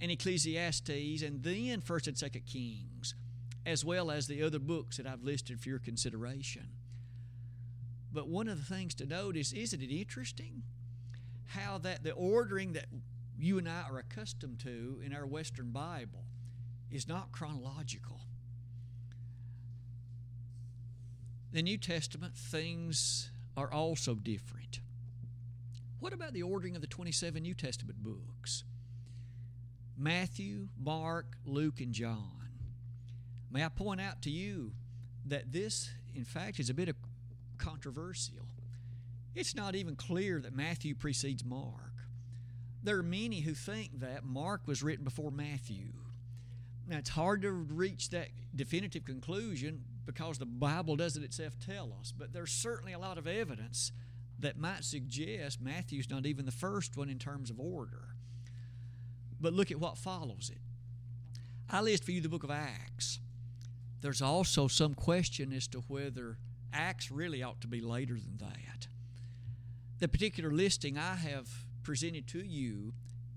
and 0.00 0.10
Ecclesiastes 0.10 1.22
and 1.22 1.42
then 1.42 1.80
First 1.80 2.06
and 2.06 2.16
Second 2.16 2.46
Kings, 2.46 3.14
as 3.64 3.84
well 3.84 4.10
as 4.10 4.26
the 4.26 4.42
other 4.42 4.58
books 4.58 4.96
that 4.96 5.06
I've 5.06 5.22
listed 5.22 5.60
for 5.60 5.68
your 5.68 5.78
consideration. 5.78 6.68
But 8.12 8.28
one 8.28 8.48
of 8.48 8.58
the 8.58 8.74
things 8.74 8.94
to 8.96 9.06
notice, 9.06 9.52
isn't 9.52 9.82
it 9.82 9.94
interesting 9.94 10.62
how 11.46 11.78
that 11.78 12.02
the 12.02 12.12
ordering 12.12 12.72
that 12.72 12.86
you 13.38 13.58
and 13.58 13.68
I 13.68 13.84
are 13.90 13.98
accustomed 13.98 14.58
to 14.60 15.00
in 15.04 15.14
our 15.14 15.26
Western 15.26 15.70
Bible 15.70 16.24
is 16.90 17.06
not 17.06 17.32
chronological. 17.32 18.20
the 21.52 21.62
New 21.62 21.78
Testament, 21.78 22.34
things 22.34 23.30
are 23.56 23.72
also 23.72 24.14
different. 24.14 24.80
What 26.00 26.12
about 26.12 26.32
the 26.32 26.42
ordering 26.42 26.76
of 26.76 26.80
the 26.80 26.86
27 26.86 27.42
New 27.42 27.54
Testament 27.54 28.02
books? 28.02 28.64
Matthew, 29.96 30.68
Mark, 30.80 31.26
Luke, 31.44 31.80
and 31.80 31.92
John. 31.92 32.48
May 33.50 33.64
I 33.64 33.68
point 33.68 34.00
out 34.00 34.22
to 34.22 34.30
you 34.30 34.72
that 35.26 35.52
this, 35.52 35.90
in 36.14 36.24
fact, 36.24 36.60
is 36.60 36.70
a 36.70 36.74
bit 36.74 36.88
of 36.88 36.96
controversial. 37.58 38.46
It's 39.34 39.56
not 39.56 39.74
even 39.74 39.96
clear 39.96 40.40
that 40.40 40.54
Matthew 40.54 40.94
precedes 40.94 41.44
Mark. 41.44 41.92
There 42.82 42.98
are 42.98 43.02
many 43.02 43.40
who 43.40 43.54
think 43.54 44.00
that 44.00 44.24
Mark 44.24 44.62
was 44.66 44.82
written 44.82 45.04
before 45.04 45.32
Matthew. 45.32 45.88
Now, 46.86 46.98
it's 46.98 47.10
hard 47.10 47.42
to 47.42 47.50
reach 47.50 48.10
that 48.10 48.28
definitive 48.54 49.04
conclusion 49.04 49.82
because 50.06 50.38
the 50.38 50.46
Bible 50.46 50.96
doesn't 50.96 51.22
itself 51.22 51.54
tell 51.64 51.92
us, 52.00 52.12
but 52.16 52.32
there's 52.32 52.52
certainly 52.52 52.92
a 52.92 52.98
lot 52.98 53.18
of 53.18 53.26
evidence 53.26 53.92
that 54.38 54.58
might 54.58 54.84
suggest 54.84 55.60
Matthew's 55.60 56.10
not 56.10 56.26
even 56.26 56.44
the 56.46 56.52
first 56.52 56.96
one 56.96 57.08
in 57.08 57.18
terms 57.18 57.50
of 57.50 57.58
order. 57.58 58.14
But 59.40 59.52
look 59.52 59.70
at 59.70 59.80
what 59.80 59.98
follows 59.98 60.50
it. 60.52 60.60
I 61.70 61.80
list 61.80 62.04
for 62.04 62.12
you 62.12 62.20
the 62.20 62.28
book 62.28 62.44
of 62.44 62.50
Acts. 62.50 63.20
There's 64.00 64.22
also 64.22 64.68
some 64.68 64.94
question 64.94 65.52
as 65.52 65.66
to 65.68 65.80
whether 65.88 66.38
Acts 66.72 67.10
really 67.10 67.42
ought 67.42 67.60
to 67.62 67.68
be 67.68 67.80
later 67.80 68.14
than 68.14 68.38
that. 68.38 68.86
The 69.98 70.08
particular 70.08 70.50
listing 70.50 70.96
I 70.96 71.16
have 71.16 71.48
presented 71.82 72.28
to 72.28 72.38
you 72.38 72.94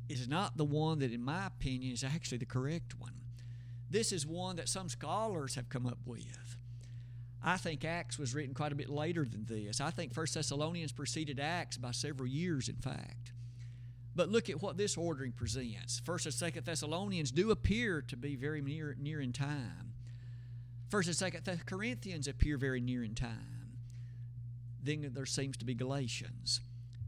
is 0.07 0.27
not 0.27 0.57
the 0.57 0.65
one 0.65 0.99
that, 0.99 1.11
in 1.11 1.23
my 1.23 1.47
opinion, 1.47 1.93
is 1.93 2.03
actually 2.03 2.37
the 2.37 2.45
correct 2.45 2.99
one. 2.99 3.13
This 3.89 4.11
is 4.11 4.25
one 4.27 4.57
that 4.57 4.69
some 4.69 4.89
scholars 4.89 5.55
have 5.55 5.69
come 5.69 5.85
up 5.85 5.99
with. 6.05 6.50
I 7.43 7.57
think 7.57 7.83
Acts 7.83 8.19
was 8.19 8.35
written 8.35 8.53
quite 8.53 8.71
a 8.71 8.75
bit 8.75 8.89
later 8.89 9.25
than 9.25 9.45
this. 9.45 9.81
I 9.81 9.89
think 9.89 10.13
First 10.13 10.35
Thessalonians 10.35 10.91
preceded 10.91 11.39
Acts 11.39 11.77
by 11.77 11.91
several 11.91 12.29
years, 12.29 12.69
in 12.69 12.75
fact. 12.75 13.31
But 14.15 14.29
look 14.29 14.49
at 14.49 14.61
what 14.61 14.77
this 14.77 14.97
ordering 14.97 15.31
presents. 15.31 15.99
First 15.99 16.25
and 16.25 16.35
Second 16.35 16.65
Thessalonians 16.65 17.31
do 17.31 17.49
appear 17.49 18.01
to 18.03 18.17
be 18.17 18.35
very 18.35 18.61
near, 18.61 18.95
near 18.99 19.21
in 19.21 19.33
time. 19.33 19.93
First 20.89 21.07
and 21.07 21.15
Second 21.15 21.47
Corinthians 21.65 22.27
appear 22.27 22.57
very 22.57 22.81
near 22.81 23.03
in 23.03 23.15
time. 23.15 23.77
Then 24.83 25.09
there 25.13 25.25
seems 25.25 25.57
to 25.57 25.65
be 25.65 25.73
Galatians. 25.73 26.59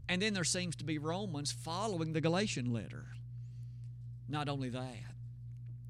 And 0.08 0.20
then 0.20 0.34
there 0.34 0.44
seems 0.44 0.76
to 0.76 0.84
be 0.84 0.98
Romans 0.98 1.52
following 1.52 2.12
the 2.12 2.20
Galatian 2.20 2.72
letter. 2.72 3.06
Not 4.28 4.48
only 4.48 4.70
that, 4.70 5.14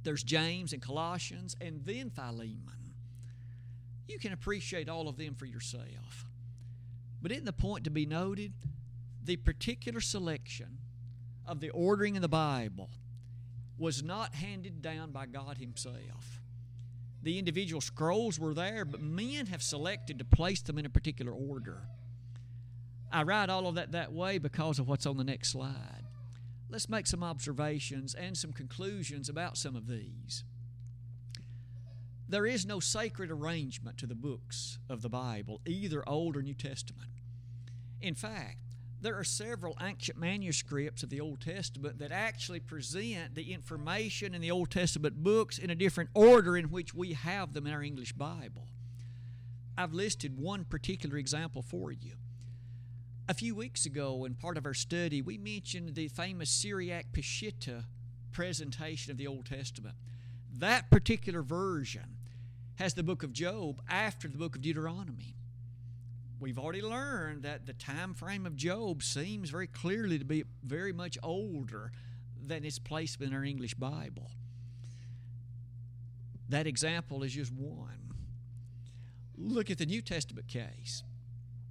there's 0.03 0.23
James 0.23 0.73
and 0.73 0.83
Colossians 0.83 1.57
and 1.61 1.85
then 1.85 2.11
Philemon. 2.11 2.84
You 4.07 4.19
can 4.19 4.33
appreciate 4.33 4.89
all 4.89 5.09
of 5.09 5.17
them 5.17 5.35
for 5.35 5.47
yourself. 5.47 6.27
But 7.23 7.33
isn't 7.33 7.47
the 7.47 7.53
point 7.53 7.85
to 7.85 7.91
be 7.91 8.07
noted? 8.07 8.53
The 9.23 9.37
particular 9.37 10.01
selection 10.01 10.79
of 11.47 11.61
the 11.61 11.71
ordering 11.71 12.17
in 12.17 12.23
the 12.23 12.29
Bible 12.29 12.91
was 13.79 14.03
not 14.03 14.35
handed 14.35 14.83
down 14.83 15.11
by 15.11 15.27
God 15.27 15.59
Himself. 15.59 16.41
The 17.23 17.39
individual 17.39 17.81
scrolls 17.81 18.39
were 18.39 18.53
there, 18.53 18.85
but 18.85 19.01
men 19.01 19.47
have 19.47 19.63
selected 19.63 20.19
to 20.19 20.25
place 20.25 20.61
them 20.61 20.79
in 20.79 20.85
a 20.85 20.91
particular 20.91 21.33
order. 21.33 21.89
I 23.11 23.23
write 23.23 23.49
all 23.49 23.67
of 23.67 23.77
that 23.77 23.93
that 23.93 24.13
way 24.13 24.39
because 24.39 24.79
of 24.79 24.89
what's 24.89 25.07
on 25.07 25.17
the 25.17 25.25
next 25.25 25.51
slide. 25.51 26.05
Let's 26.69 26.89
make 26.89 27.07
some 27.07 27.23
observations 27.23 28.15
and 28.15 28.37
some 28.37 28.53
conclusions 28.53 29.29
about 29.29 29.57
some 29.57 29.77
of 29.77 29.87
these. 29.87 30.45
There 32.29 32.47
is 32.47 32.65
no 32.65 32.81
sacred 32.81 33.31
arrangement 33.31 33.99
to 33.99 34.07
the 34.07 34.15
books 34.15 34.79
of 34.89 35.03
the 35.03 35.11
Bible, 35.11 35.61
either 35.67 36.09
Old 36.09 36.37
or 36.37 36.43
New 36.43 36.55
Testament. 36.55 37.11
In 38.01 38.15
fact, 38.15 38.59
there 39.01 39.19
are 39.19 39.25
several 39.25 39.77
ancient 39.83 40.19
manuscripts 40.19 41.03
of 41.03 41.11
the 41.11 41.21
Old 41.21 41.43
Testament 41.43 41.99
that 41.99 42.11
actually 42.11 42.61
present 42.61 43.35
the 43.35 43.53
information 43.53 44.35
in 44.35 44.41
the 44.41 44.51
Old 44.51 44.71
Testament 44.71 45.23
books 45.23 45.59
in 45.59 45.69
a 45.69 45.75
different 45.75 46.09
order 46.15 46.57
in 46.57 46.71
which 46.71 46.95
we 46.95 47.13
have 47.13 47.53
them 47.53 47.67
in 47.67 47.75
our 47.75 47.83
English 47.83 48.15
Bible. 48.15 48.69
I've 49.77 49.93
listed 49.93 50.39
one 50.39 50.65
particular 50.65 51.19
example 51.19 51.61
for 51.61 51.93
you. 51.93 52.15
A 53.29 53.35
few 53.35 53.55
weeks 53.55 53.85
ago, 53.85 54.25
in 54.25 54.35
part 54.35 54.57
of 54.57 54.65
our 54.65 54.75
study, 54.75 55.21
we 55.21 55.37
mentioned 55.37 55.95
the 55.95 56.09
famous 56.09 56.49
Syriac 56.49 57.13
Peshitta 57.13 57.85
presentation 58.33 59.11
of 59.11 59.19
the 59.19 59.27
Old 59.27 59.47
Testament. 59.47 59.97
That 60.59 60.91
particular 60.91 61.43
version 61.43 62.17
has 62.77 62.95
the 62.95 63.03
book 63.03 63.23
of 63.23 63.33
Job 63.33 63.83
after 63.89 64.29
the 64.29 64.39
book 64.39 64.57
of 64.57 64.63
Deuteronomy. 64.63 65.35
We've 66.39 66.59
already 66.59 66.83
learned 66.83 67.43
that 67.43 67.67
the 67.67 67.73
time 67.73 68.15
frame 68.15 68.47
of 68.47 68.55
Job 68.55 69.03
seems 69.03 69.51
very 69.51 69.67
clearly 69.67 70.19
to 70.19 70.25
be 70.25 70.45
very 70.63 70.93
much 70.93 71.19
older 71.23 71.91
than 72.41 72.65
its 72.65 72.79
placement 72.79 73.33
in 73.33 73.39
our 73.39 73.45
English 73.45 73.75
Bible. 73.75 74.31
That 76.49 76.67
example 76.67 77.23
is 77.23 77.33
just 77.33 77.53
one. 77.53 78.13
Look 79.37 79.71
at 79.71 79.79
the 79.79 79.87
New 79.87 80.03
Testament 80.03 80.47
case. 80.47 81.03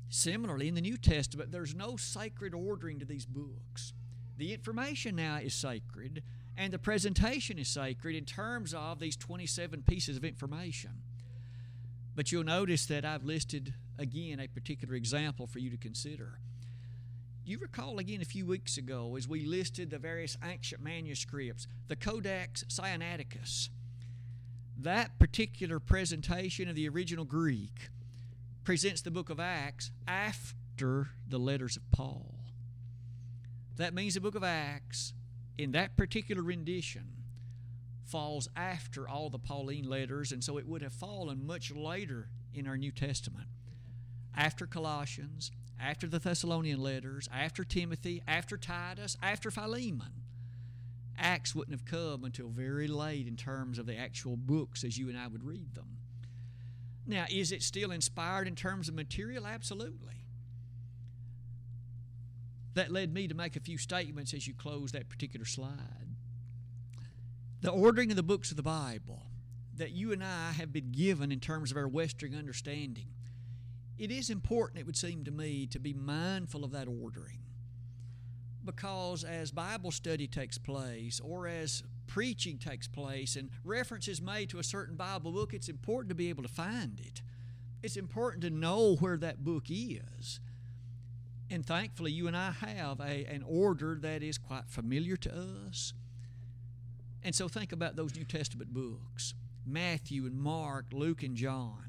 Similarly, 0.10 0.68
in 0.68 0.76
the 0.76 0.82
New 0.82 0.98
Testament, 0.98 1.52
there's 1.52 1.74
no 1.74 1.96
sacred 1.96 2.54
ordering 2.54 3.00
to 3.00 3.06
these 3.06 3.26
books. 3.26 3.94
The 4.38 4.54
information 4.54 5.16
now 5.16 5.38
is 5.38 5.54
sacred, 5.54 6.24
and 6.58 6.72
the 6.72 6.80
presentation 6.80 7.58
is 7.58 7.68
sacred 7.68 8.16
in 8.16 8.26
terms 8.26 8.74
of 8.74 9.00
these 9.00 9.16
27 9.16 9.84
pieces 9.84 10.18
of 10.18 10.24
information. 10.24 10.92
But 12.16 12.32
you'll 12.32 12.44
notice 12.44 12.86
that 12.88 13.06
I've 13.06 13.24
listed 13.24 13.74
again 13.98 14.40
a 14.40 14.48
particular 14.48 14.96
example 14.96 15.48
for 15.48 15.60
you 15.60 15.70
to 15.72 15.78
consider. 15.78 16.40
You 17.46 17.58
recall 17.58 18.00
again 18.00 18.22
a 18.22 18.26
few 18.26 18.46
weeks 18.46 18.78
ago 18.78 19.16
as 19.18 19.28
we 19.28 19.46
listed 19.46 19.90
the 19.90 19.98
various 19.98 20.38
ancient 20.44 20.82
manuscripts, 20.82 21.68
the 21.88 21.96
Codex 21.96 22.64
Sinaiticus. 22.70 23.70
That 24.78 25.20
particular 25.20 25.80
presentation 25.80 26.70
of 26.70 26.76
the 26.76 26.88
original 26.88 27.26
Greek 27.26 27.90
presents 28.64 29.02
the 29.02 29.12
book 29.12 29.30
of 29.30 29.40
Acts 29.40 29.92
after 30.08 31.10
the 31.28 31.38
letters 31.38 31.76
of 31.76 31.90
Paul. 31.92 32.36
That 33.76 33.94
means 33.94 34.14
the 34.14 34.22
book 34.22 34.36
of 34.36 34.44
Acts, 34.44 35.14
in 35.58 35.72
that 35.74 35.98
particular 35.98 36.42
rendition, 36.42 37.06
falls 38.06 38.50
after 38.56 39.08
all 39.08 39.30
the 39.30 39.40
Pauline 39.40 39.90
letters, 39.90 40.32
and 40.32 40.44
so 40.44 40.58
it 40.58 40.68
would 40.68 40.82
have 40.82 40.94
fallen 40.94 41.46
much 41.46 41.72
later 41.72 42.30
in 42.54 42.68
our 42.68 42.78
New 42.78 42.92
Testament. 42.92 43.48
After 44.36 44.66
Colossians, 44.66 45.52
after 45.80 46.08
the 46.08 46.20
Thessalonian 46.20 46.80
letters, 46.80 47.28
after 47.34 47.64
Timothy, 47.64 48.22
after 48.28 48.58
Titus, 48.58 49.18
after 49.22 49.52
Philemon. 49.52 50.14
Acts 51.18 51.54
wouldn't 51.54 51.78
have 51.78 51.86
come 51.86 52.24
until 52.24 52.48
very 52.48 52.88
late 52.88 53.28
in 53.28 53.36
terms 53.36 53.78
of 53.78 53.86
the 53.86 53.98
actual 53.98 54.36
books 54.36 54.84
as 54.84 54.98
you 54.98 55.10
and 55.10 55.18
I 55.18 55.28
would 55.28 55.44
read 55.44 55.76
them. 55.76 55.98
Now, 57.06 57.26
is 57.30 57.52
it 57.52 57.62
still 57.62 57.92
inspired 57.92 58.48
in 58.48 58.56
terms 58.56 58.88
of 58.88 58.96
material? 58.96 59.46
Absolutely. 59.46 60.23
That 62.74 62.92
led 62.92 63.14
me 63.14 63.28
to 63.28 63.36
make 63.36 63.56
a 63.56 63.60
few 63.60 63.78
statements 63.78 64.34
as 64.34 64.48
you 64.48 64.54
close 64.54 64.92
that 64.92 65.10
particular 65.10 65.46
slide. 65.46 66.16
The 67.62 67.72
ordering 67.72 68.10
of 68.10 68.16
the 68.16 68.24
books 68.24 68.52
of 68.52 68.58
the 68.58 68.64
Bible 68.64 69.28
that 69.76 69.92
you 69.92 70.12
and 70.12 70.24
I 70.24 70.52
have 70.52 70.72
been 70.72 70.92
given 70.92 71.32
in 71.32 71.40
terms 71.40 71.72
of 71.72 71.78
our 71.78 71.88
Western 71.88 72.36
understanding, 72.36 73.08
it 73.98 74.12
is 74.12 74.30
important, 74.30 74.80
it 74.80 74.86
would 74.86 74.98
seem 74.98 75.24
to 75.24 75.32
me, 75.32 75.68
to 75.68 75.80
be 75.80 75.94
mindful 75.94 76.64
of 76.64 76.72
that 76.72 76.88
ordering. 76.88 77.40
Because 78.66 79.24
as 79.24 79.52
Bible 79.52 79.92
study 79.92 80.28
takes 80.28 80.58
place, 80.58 81.20
or 81.20 81.48
as 81.48 81.84
preaching 82.08 82.58
takes 82.58 82.88
place, 82.88 83.36
and 83.36 83.50
reference 83.64 84.08
is 84.08 84.22
made 84.22 84.50
to 84.50 84.60
a 84.60 84.64
certain 84.64 84.96
Bible 84.96 85.32
book, 85.32 85.54
it's 85.54 85.70
important 85.70 86.10
to 86.10 86.16
be 86.16 86.30
able 86.30 86.44
to 86.44 86.50
find 86.50 87.00
it. 87.00 87.22
It's 87.82 87.98
important 87.98 88.44
to 88.44 88.50
know 88.50 88.96
where 88.96 89.18
that 89.18 89.44
book 89.44 89.66
is. 89.70 90.40
And 91.50 91.66
thankfully, 91.66 92.12
you 92.12 92.28
and 92.28 92.36
I 92.36 92.52
have 92.52 93.00
a, 93.00 93.26
an 93.26 93.44
order 93.48 93.98
that 94.02 94.24
is 94.24 94.38
quite 94.38 94.68
familiar 94.68 95.16
to 95.18 95.34
us 95.68 95.94
and 97.24 97.34
so 97.34 97.48
think 97.48 97.72
about 97.72 97.96
those 97.96 98.16
New 98.16 98.26
Testament 98.26 98.74
books 98.74 99.34
Matthew 99.66 100.26
and 100.26 100.38
Mark, 100.38 100.88
Luke 100.92 101.24
and 101.24 101.36
John. 101.36 101.86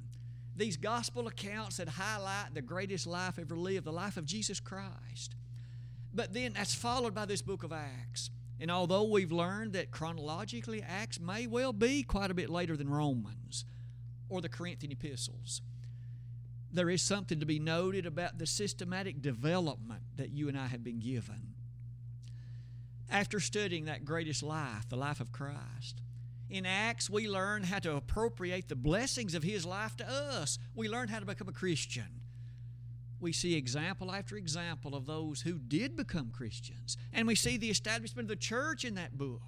These 0.57 0.77
gospel 0.77 1.27
accounts 1.27 1.79
that 1.79 1.89
highlight 1.89 2.55
the 2.55 2.63
greatest 2.63 3.09
life 3.09 3.41
ever 3.41 3.57
lived, 3.57 3.85
the 3.85 3.93
life 3.93 4.17
of 4.17 4.25
Jesus 4.25 4.61
Christ. 4.61 5.35
But 6.13 6.33
then 6.33 6.53
that's 6.53 6.75
followed 6.75 7.13
by 7.13 7.25
this 7.25 7.43
book 7.43 7.65
of 7.65 7.73
Acts. 7.73 8.31
And 8.61 8.71
although 8.71 9.03
we've 9.03 9.33
learned 9.33 9.73
that 9.73 9.91
chronologically 9.91 10.81
Acts 10.81 11.19
may 11.19 11.49
well 11.49 11.73
be 11.73 12.05
quite 12.05 12.31
a 12.31 12.35
bit 12.35 12.49
later 12.49 12.77
than 12.77 12.89
Romans 12.89 13.65
or 14.29 14.41
the 14.41 14.49
Corinthian 14.49 14.93
epistles, 14.93 15.61
there 16.75 16.91
is 16.91 17.03
something 17.03 17.41
to 17.41 17.47
be 17.47 17.59
noted 17.59 18.05
about 18.05 18.39
the 18.39 18.47
systematic 18.47 19.23
development 19.23 20.03
that 20.17 20.31
you 20.31 20.49
and 20.49 20.59
I 20.59 20.67
have 20.67 20.83
been 20.83 20.99
given 20.99 21.55
after 23.11 23.39
studying 23.39 23.85
that 23.85 24.05
greatest 24.05 24.43
life, 24.43 24.89
the 24.89 24.97
life 24.97 25.21
of 25.21 25.31
Christ. 25.31 26.03
In 26.51 26.67
Acts, 26.67 27.09
we 27.09 27.29
learn 27.29 27.63
how 27.63 27.79
to 27.79 27.97
appropriate 27.97 28.69
the 28.69 28.77
blessings 28.77 29.35
of 29.35 29.43
His 29.43 29.65
life 29.65 29.97
to 29.97 30.09
us. 30.09 30.59
We 30.75 30.89
learn 30.89 31.09
how 31.09 31.21
to 31.21 31.27
become 31.27 31.49
a 31.49 31.53
Christian. 31.53 32.21
We 33.21 33.33
see 33.33 33.55
example 33.55 34.13
after 34.13 34.37
example 34.37 34.95
of 34.95 35.07
those 35.07 35.43
who 35.43 35.59
did 35.59 35.97
become 35.97 36.31
Christians. 36.31 36.97
And 37.13 37.27
we 37.27 37.35
see 37.35 37.57
the 37.57 37.71
establishment 37.71 38.27
of 38.27 38.31
the 38.31 38.37
church 38.37 38.85
in 38.85 38.97
that 38.97 39.17
book. 39.17 39.41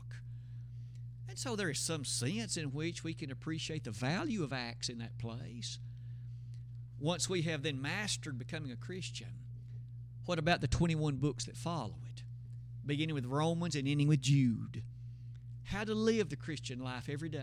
And 1.28 1.38
so 1.38 1.56
there 1.56 1.68
is 1.68 1.78
some 1.78 2.04
sense 2.04 2.56
in 2.56 2.72
which 2.72 3.04
we 3.04 3.14
can 3.14 3.30
appreciate 3.30 3.84
the 3.84 3.90
value 3.90 4.42
of 4.42 4.52
Acts 4.52 4.88
in 4.88 4.98
that 4.98 5.18
place. 5.18 5.78
Once 6.98 7.28
we 7.28 7.42
have 7.42 7.62
then 7.62 7.80
mastered 7.80 8.38
becoming 8.38 8.72
a 8.72 8.76
Christian, 8.76 9.28
what 10.24 10.38
about 10.38 10.61
the 10.61 10.68
21 10.68 11.16
books 11.16 11.44
that 11.44 11.56
follow 11.56 11.94
it? 12.06 12.16
beginning 12.87 13.14
with 13.14 13.26
Romans 13.26 13.74
and 13.74 13.88
ending 13.88 14.09
with 14.09 14.20
Jude. 14.20 14.82
How 15.64 15.85
to 15.85 15.94
live 15.94 16.28
the 16.28 16.37
Christian 16.37 16.78
life 16.78 17.09
every 17.09 17.28
day, 17.28 17.40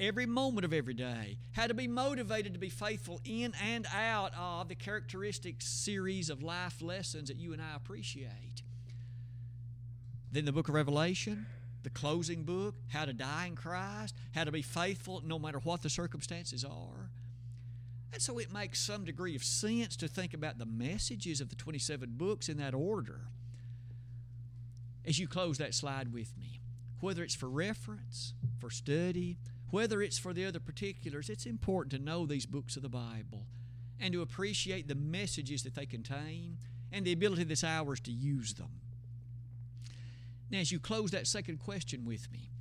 every 0.00 0.26
moment 0.26 0.64
of 0.64 0.72
every 0.72 0.94
day. 0.94 1.38
How 1.52 1.68
to 1.68 1.74
be 1.74 1.86
motivated 1.86 2.52
to 2.54 2.58
be 2.58 2.68
faithful 2.68 3.20
in 3.24 3.54
and 3.62 3.86
out 3.94 4.32
of 4.36 4.68
the 4.68 4.74
characteristic 4.74 5.56
series 5.60 6.28
of 6.28 6.42
life 6.42 6.82
lessons 6.82 7.28
that 7.28 7.36
you 7.36 7.52
and 7.52 7.62
I 7.62 7.76
appreciate. 7.76 8.62
Then 10.32 10.44
the 10.44 10.52
book 10.52 10.68
of 10.68 10.74
Revelation, 10.74 11.46
the 11.84 11.90
closing 11.90 12.42
book, 12.42 12.74
how 12.88 13.04
to 13.04 13.12
die 13.12 13.46
in 13.46 13.54
Christ, 13.54 14.16
how 14.34 14.42
to 14.42 14.50
be 14.50 14.62
faithful 14.62 15.22
no 15.24 15.38
matter 15.38 15.60
what 15.60 15.82
the 15.82 15.90
circumstances 15.90 16.64
are. 16.64 17.10
And 18.14 18.22
so 18.22 18.38
it 18.38 18.52
makes 18.52 18.78
some 18.78 19.04
degree 19.04 19.34
of 19.34 19.42
sense 19.42 19.96
to 19.96 20.06
think 20.06 20.34
about 20.34 20.56
the 20.56 20.66
messages 20.66 21.40
of 21.40 21.48
the 21.48 21.56
27 21.56 22.12
books 22.12 22.48
in 22.48 22.58
that 22.58 22.72
order 22.72 23.22
as 25.04 25.18
you 25.18 25.26
close 25.26 25.58
that 25.58 25.74
slide 25.74 26.12
with 26.12 26.32
me. 26.38 26.60
Whether 27.00 27.24
it's 27.24 27.34
for 27.34 27.50
reference, 27.50 28.34
for 28.60 28.70
study, 28.70 29.36
whether 29.70 30.00
it's 30.00 30.16
for 30.16 30.32
the 30.32 30.46
other 30.46 30.60
particulars, 30.60 31.28
it's 31.28 31.44
important 31.44 31.90
to 31.90 31.98
know 31.98 32.24
these 32.24 32.46
books 32.46 32.76
of 32.76 32.82
the 32.82 32.88
Bible 32.88 33.46
and 33.98 34.12
to 34.12 34.22
appreciate 34.22 34.86
the 34.86 34.94
messages 34.94 35.64
that 35.64 35.74
they 35.74 35.84
contain 35.84 36.58
and 36.92 37.04
the 37.04 37.12
ability 37.12 37.42
this 37.42 37.64
hour 37.64 37.94
is 37.94 38.00
to 38.00 38.12
use 38.12 38.54
them. 38.54 38.80
Now, 40.50 40.58
as 40.60 40.70
you 40.70 40.78
close 40.78 41.10
that 41.10 41.26
second 41.26 41.58
question 41.58 42.04
with 42.04 42.30
me, 42.30 42.52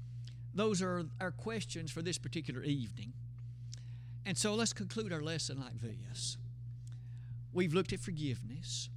those 0.56 0.82
are 0.82 1.06
our 1.22 1.30
questions 1.30 1.92
for 1.92 2.02
this 2.02 2.18
particular 2.18 2.63
evening. 2.63 3.13
And 4.26 4.38
so 4.38 4.56
let's 4.56 4.74
conclude 4.74 5.12
our 5.12 5.22
lesson 5.22 5.60
like 5.60 5.80
this. 5.82 6.38
We've 7.52 7.74
looked 7.74 7.94
at 7.94 8.00
forgiveness 8.00 8.90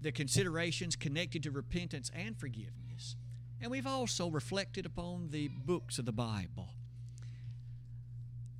the 0.00 0.12
considerations 0.12 0.96
connected 0.96 1.42
to 1.42 1.50
repentance 1.50 2.10
and 2.14 2.38
forgiveness. 2.38 3.16
And 3.60 3.70
we've 3.70 3.86
also 3.86 4.28
reflected 4.30 4.86
upon 4.86 5.30
the 5.30 5.48
books 5.48 5.98
of 5.98 6.06
the 6.06 6.12
Bible. 6.12 6.68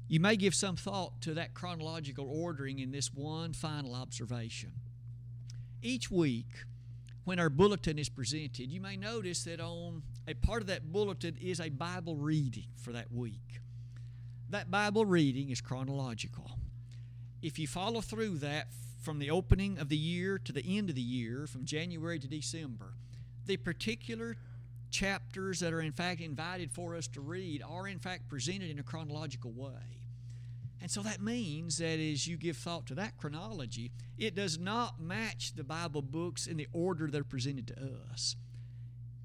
You 0.09 0.20
may 0.20 0.37
give 0.37 0.55
some 0.55 0.77
thought 0.77 1.20
to 1.22 1.35
that 1.35 1.55
chronological 1.55 2.27
ordering 2.29 2.79
in 2.79 2.90
this 2.90 3.12
one 3.12 3.53
final 3.53 3.94
observation. 3.94 4.72
Each 5.83 6.11
week, 6.11 6.64
when 7.24 7.38
our 7.38 7.51
bulletin 7.51 7.98
is 7.98 8.09
presented, 8.09 8.72
you 8.72 8.81
may 8.81 8.96
notice 8.96 9.44
that 9.44 9.61
on 9.61 10.03
a 10.27 10.35
part 10.35 10.62
of 10.62 10.66
that 10.68 10.90
bulletin 10.90 11.37
is 11.40 11.61
a 11.61 11.68
Bible 11.68 12.16
reading 12.16 12.68
for 12.77 12.92
that 12.92 13.12
week. 13.12 13.61
That 14.50 14.70
Bible 14.70 15.04
reading 15.04 15.50
is 15.50 15.61
chronological. 15.61 16.50
If 17.42 17.58
you 17.58 17.66
follow 17.66 18.00
through 18.00 18.38
that 18.38 18.68
from 19.02 19.18
the 19.18 19.30
opening 19.30 19.78
of 19.78 19.90
the 19.90 19.96
year 19.96 20.38
to 20.38 20.52
the 20.52 20.78
end 20.78 20.88
of 20.88 20.94
the 20.94 21.02
year, 21.02 21.46
from 21.46 21.66
January 21.66 22.18
to 22.18 22.26
December, 22.26 22.94
the 23.44 23.58
particular 23.58 24.37
chapters 24.90 25.61
that 25.61 25.74
are 25.74 25.82
in 25.82 25.92
fact 25.92 26.22
invited 26.22 26.72
for 26.72 26.94
us 26.94 27.06
to 27.08 27.20
read 27.20 27.62
are 27.62 27.87
in 27.87 27.98
fact 27.98 28.28
presented 28.28 28.70
in 28.70 28.78
a 28.78 28.82
chronological 28.82 29.52
way. 29.52 30.00
And 30.80 30.90
so 30.90 31.02
that 31.02 31.20
means 31.20 31.76
that 31.78 31.98
as 31.98 32.26
you 32.26 32.38
give 32.38 32.56
thought 32.56 32.87
to 32.87 32.94
that 32.94 33.18
chronology, 33.18 33.90
it 34.16 34.34
does 34.34 34.58
not 34.58 34.98
match 34.98 35.52
the 35.56 35.64
Bible 35.64 36.02
books 36.02 36.46
in 36.46 36.56
the 36.56 36.68
order 36.72 37.08
they're 37.08 37.22
presented 37.22 37.66
to 37.68 37.76
us. 38.11 38.37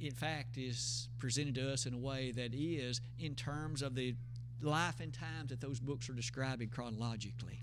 In 0.01 0.12
fact, 0.12 0.57
is 0.57 1.07
presented 1.17 1.55
to 1.55 1.71
us 1.71 1.86
in 1.86 1.93
a 1.93 1.97
way 1.97 2.31
that 2.31 2.53
is 2.53 2.99
in 3.17 3.36
terms 3.36 3.81
of 3.81 3.95
the 3.95 4.15
life 4.63 4.99
and 4.99 5.13
times 5.13 5.49
that 5.49 5.62
those 5.62 5.80
books 5.80 6.10
are 6.10 6.13
describing 6.13 6.69
chronologically. 6.69 7.60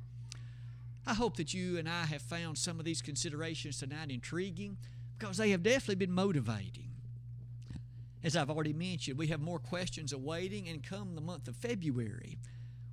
I 1.06 1.14
hope 1.14 1.36
that 1.36 1.54
you 1.54 1.78
and 1.78 1.88
I 1.88 2.04
have 2.04 2.22
found 2.22 2.58
some 2.58 2.78
of 2.78 2.84
these 2.84 3.02
considerations 3.02 3.78
tonight 3.78 4.10
intriguing 4.10 4.76
because 5.18 5.36
they 5.36 5.50
have 5.50 5.62
definitely 5.62 5.94
been 5.96 6.12
motivating. 6.12 6.90
As 8.22 8.36
I've 8.36 8.50
already 8.50 8.74
mentioned, 8.74 9.18
we 9.18 9.28
have 9.28 9.40
more 9.40 9.58
questions 9.58 10.12
awaiting, 10.12 10.68
and 10.68 10.82
come 10.82 11.14
the 11.14 11.20
month 11.22 11.48
of 11.48 11.56
February, 11.56 12.38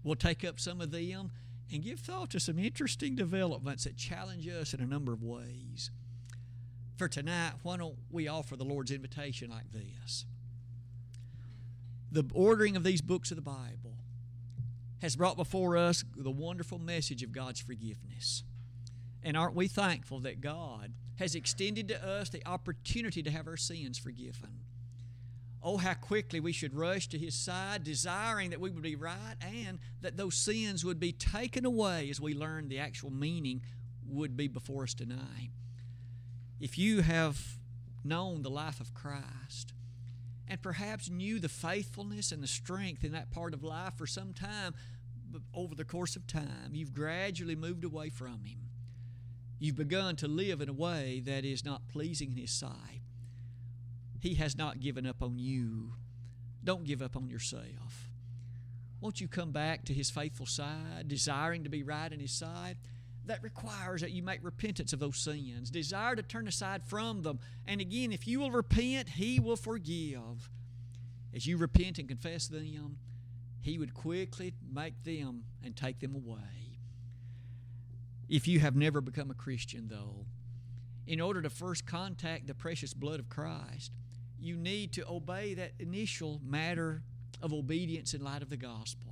we'll 0.04 0.16
take 0.16 0.46
up 0.46 0.60
some 0.60 0.80
of 0.80 0.92
them 0.92 1.32
and 1.72 1.84
give 1.84 2.00
thought 2.00 2.30
to 2.30 2.40
some 2.40 2.58
interesting 2.58 3.16
developments 3.16 3.84
that 3.84 3.98
challenge 3.98 4.48
us 4.48 4.74
in 4.74 4.80
a 4.80 4.86
number 4.86 5.12
of 5.12 5.22
ways. 5.22 5.92
For 6.98 7.10
tonight, 7.10 7.54
why 7.62 7.78
don't 7.78 7.98
we 8.10 8.28
offer 8.28 8.56
the 8.56 8.64
Lord's 8.64 8.92
invitation 8.92 9.50
like 9.50 9.72
this? 9.72 10.26
The 12.18 12.26
ordering 12.34 12.76
of 12.76 12.84
these 12.84 13.02
books 13.02 13.30
of 13.30 13.36
the 13.36 13.44
Bible 13.44 13.94
has 15.04 15.16
brought 15.16 15.38
before 15.38 15.78
us 15.78 16.04
the 16.16 16.32
wonderful 16.32 16.80
message 16.80 17.22
of 17.22 17.32
God's 17.32 17.60
forgiveness. 17.60 18.44
And 19.22 19.38
aren't 19.38 19.54
we 19.54 19.68
thankful 19.68 20.22
that 20.22 20.42
God 20.42 20.94
has 21.20 21.36
extended 21.36 21.88
to 21.90 22.04
us 22.04 22.30
the 22.30 22.44
opportunity 22.48 23.22
to 23.22 23.30
have 23.30 23.46
our 23.46 23.56
sins 23.56 24.00
forgiven? 24.00 24.62
Oh, 25.62 25.78
how 25.78 25.94
quickly 25.94 26.40
we 26.40 26.54
should 26.54 26.74
rush 26.74 27.08
to 27.10 27.20
His 27.20 27.36
side, 27.36 27.84
desiring 27.84 28.50
that 28.50 28.60
we 28.60 28.72
would 28.72 28.82
be 28.82 28.96
right 28.96 29.36
and 29.40 29.78
that 30.02 30.18
those 30.18 30.34
sins 30.34 30.84
would 30.84 31.00
be 31.00 31.12
taken 31.12 31.66
away 31.66 32.10
as 32.10 32.20
we 32.20 32.34
learn 32.34 32.68
the 32.68 32.80
actual 32.80 33.12
meaning 33.12 33.62
would 34.08 34.36
be 34.36 34.48
before 34.48 34.86
us 34.86 34.96
tonight. 34.96 35.52
If 36.60 36.80
you 36.80 37.02
have 37.02 37.60
known 38.04 38.42
the 38.42 38.50
life 38.50 38.80
of 38.80 38.96
Christ 38.96 39.74
and 40.48 40.62
perhaps 40.62 41.10
knew 41.10 41.40
the 41.40 41.50
faithfulness 41.50 42.32
and 42.32 42.42
the 42.42 42.48
strength 42.48 43.04
in 43.04 43.12
that 43.12 43.32
part 43.32 43.54
of 43.54 43.64
life 43.64 43.96
for 43.98 44.08
some 44.08 44.34
time, 44.34 44.74
but 45.30 45.42
over 45.54 45.76
the 45.76 45.86
course 45.86 46.16
of 46.16 46.26
time, 46.26 46.72
you've 46.74 46.94
gradually 46.94 47.56
moved 47.56 47.84
away 47.84 48.10
from 48.10 48.46
Him. 48.46 48.70
You've 49.60 49.76
begun 49.76 50.16
to 50.18 50.28
live 50.28 50.62
in 50.62 50.70
a 50.70 50.74
way 50.74 51.22
that 51.26 51.44
is 51.44 51.66
not 51.66 51.88
pleasing 51.90 52.32
in 52.32 52.38
His 52.38 52.52
sight. 52.52 53.02
He 54.20 54.36
has 54.36 54.58
not 54.58 54.80
given 54.80 55.06
up 55.06 55.22
on 55.22 55.38
you. 55.38 55.94
Don't 56.64 56.86
give 56.86 57.02
up 57.02 57.16
on 57.16 57.30
yourself. 57.30 58.12
Won't 59.02 59.22
you 59.22 59.28
come 59.28 59.52
back 59.52 59.84
to 59.86 59.94
His 59.94 60.10
faithful 60.10 60.46
side, 60.46 61.08
desiring 61.08 61.64
to 61.64 61.70
be 61.70 61.84
right 61.84 62.12
in 62.12 62.20
His 62.20 62.32
side? 62.32 62.78
That 63.28 63.44
requires 63.44 64.02
that 64.02 64.12
you 64.12 64.24
make 64.24 64.40
repentance 64.42 64.94
of 64.94 65.00
those 65.00 65.18
sins, 65.18 65.70
desire 65.70 66.16
to 66.16 66.24
turn 66.24 66.48
aside 66.48 66.82
from 66.84 67.22
them. 67.22 67.40
And 67.68 67.82
again, 67.82 68.12
if 68.12 68.28
you 68.28 68.40
will 68.40 68.52
repent, 68.52 69.10
He 69.10 69.40
will 69.40 69.58
forgive. 69.58 70.50
As 71.36 71.46
you 71.46 71.58
repent 71.58 72.00
and 72.00 72.08
confess 72.08 72.48
them, 72.48 72.98
He 73.62 73.78
would 73.78 73.94
quickly 73.94 74.54
make 74.74 75.04
them 75.04 75.44
and 75.64 75.76
take 75.76 76.00
them 76.00 76.16
away. 76.16 76.80
If 78.30 78.48
you 78.48 78.60
have 78.60 78.76
never 78.76 79.02
become 79.02 79.32
a 79.32 79.36
Christian, 79.36 79.88
though, 79.88 80.26
in 81.06 81.22
order 81.22 81.42
to 81.42 81.50
first 81.50 81.86
contact 81.86 82.48
the 82.48 82.54
precious 82.54 82.94
blood 82.94 83.20
of 83.20 83.30
Christ, 83.30 83.92
you 84.40 84.56
need 84.56 84.92
to 84.94 85.08
obey 85.08 85.54
that 85.54 85.74
initial 85.80 86.42
matter 86.44 87.02
of 87.42 87.54
obedience 87.54 88.14
in 88.14 88.24
light 88.24 88.42
of 88.42 88.50
the 88.50 88.58
gospel. 88.58 89.07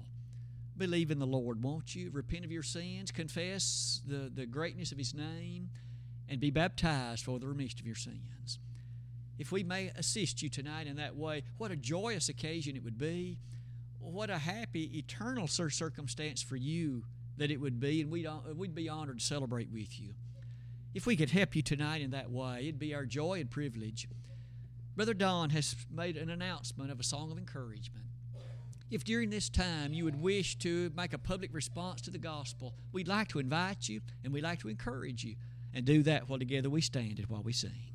Believe 0.77 1.11
in 1.11 1.19
the 1.19 1.25
Lord, 1.25 1.63
won't 1.63 1.95
you? 1.95 2.09
Repent 2.11 2.45
of 2.45 2.51
your 2.51 2.63
sins, 2.63 3.11
confess 3.11 4.01
the, 4.05 4.29
the 4.33 4.45
greatness 4.45 4.91
of 4.91 4.97
His 4.97 5.13
name, 5.13 5.69
and 6.27 6.39
be 6.39 6.51
baptized 6.51 7.23
for 7.23 7.39
the 7.39 7.47
remission 7.47 7.79
of 7.79 7.85
your 7.85 7.95
sins. 7.95 8.59
If 9.37 9.51
we 9.51 9.63
may 9.63 9.91
assist 9.95 10.41
you 10.41 10.49
tonight 10.49 10.87
in 10.87 10.95
that 10.97 11.15
way, 11.15 11.43
what 11.57 11.71
a 11.71 11.75
joyous 11.75 12.29
occasion 12.29 12.75
it 12.75 12.83
would 12.83 12.97
be. 12.97 13.37
What 13.99 14.29
a 14.29 14.37
happy, 14.37 14.97
eternal 14.97 15.47
circumstance 15.47 16.41
for 16.41 16.55
you 16.55 17.03
that 17.37 17.51
it 17.51 17.59
would 17.59 17.79
be, 17.79 18.01
and 18.01 18.11
we'd, 18.11 18.27
we'd 18.55 18.75
be 18.75 18.87
honored 18.87 19.19
to 19.19 19.25
celebrate 19.25 19.69
with 19.71 19.99
you. 19.99 20.13
If 20.93 21.05
we 21.05 21.17
could 21.17 21.31
help 21.31 21.55
you 21.55 21.61
tonight 21.61 22.01
in 22.01 22.11
that 22.11 22.31
way, 22.31 22.59
it'd 22.61 22.79
be 22.79 22.93
our 22.93 23.05
joy 23.05 23.41
and 23.41 23.51
privilege. 23.51 24.07
Brother 24.95 25.13
Don 25.13 25.49
has 25.49 25.75
made 25.91 26.15
an 26.15 26.29
announcement 26.29 26.91
of 26.91 26.99
a 26.99 27.03
song 27.03 27.31
of 27.31 27.37
encouragement. 27.37 28.05
If 28.91 29.03
during 29.03 29.31
this 29.31 29.49
time 29.49 29.93
you 29.93 30.03
would 30.05 30.21
wish 30.21 30.57
to 30.59 30.91
make 30.95 31.13
a 31.13 31.17
public 31.17 31.53
response 31.53 32.01
to 32.01 32.11
the 32.11 32.19
gospel, 32.19 32.75
we'd 32.91 33.07
like 33.07 33.27
to 33.29 33.39
invite 33.39 33.89
you 33.89 34.01
and 34.23 34.31
we'd 34.31 34.43
like 34.43 34.59
to 34.59 34.69
encourage 34.69 35.23
you 35.23 35.35
and 35.73 35.85
do 35.85 36.03
that 36.03 36.29
while 36.29 36.39
together 36.39 36.69
we 36.69 36.81
stand 36.81 37.17
and 37.19 37.27
while 37.27 37.41
we 37.41 37.51
sing. 37.51 37.94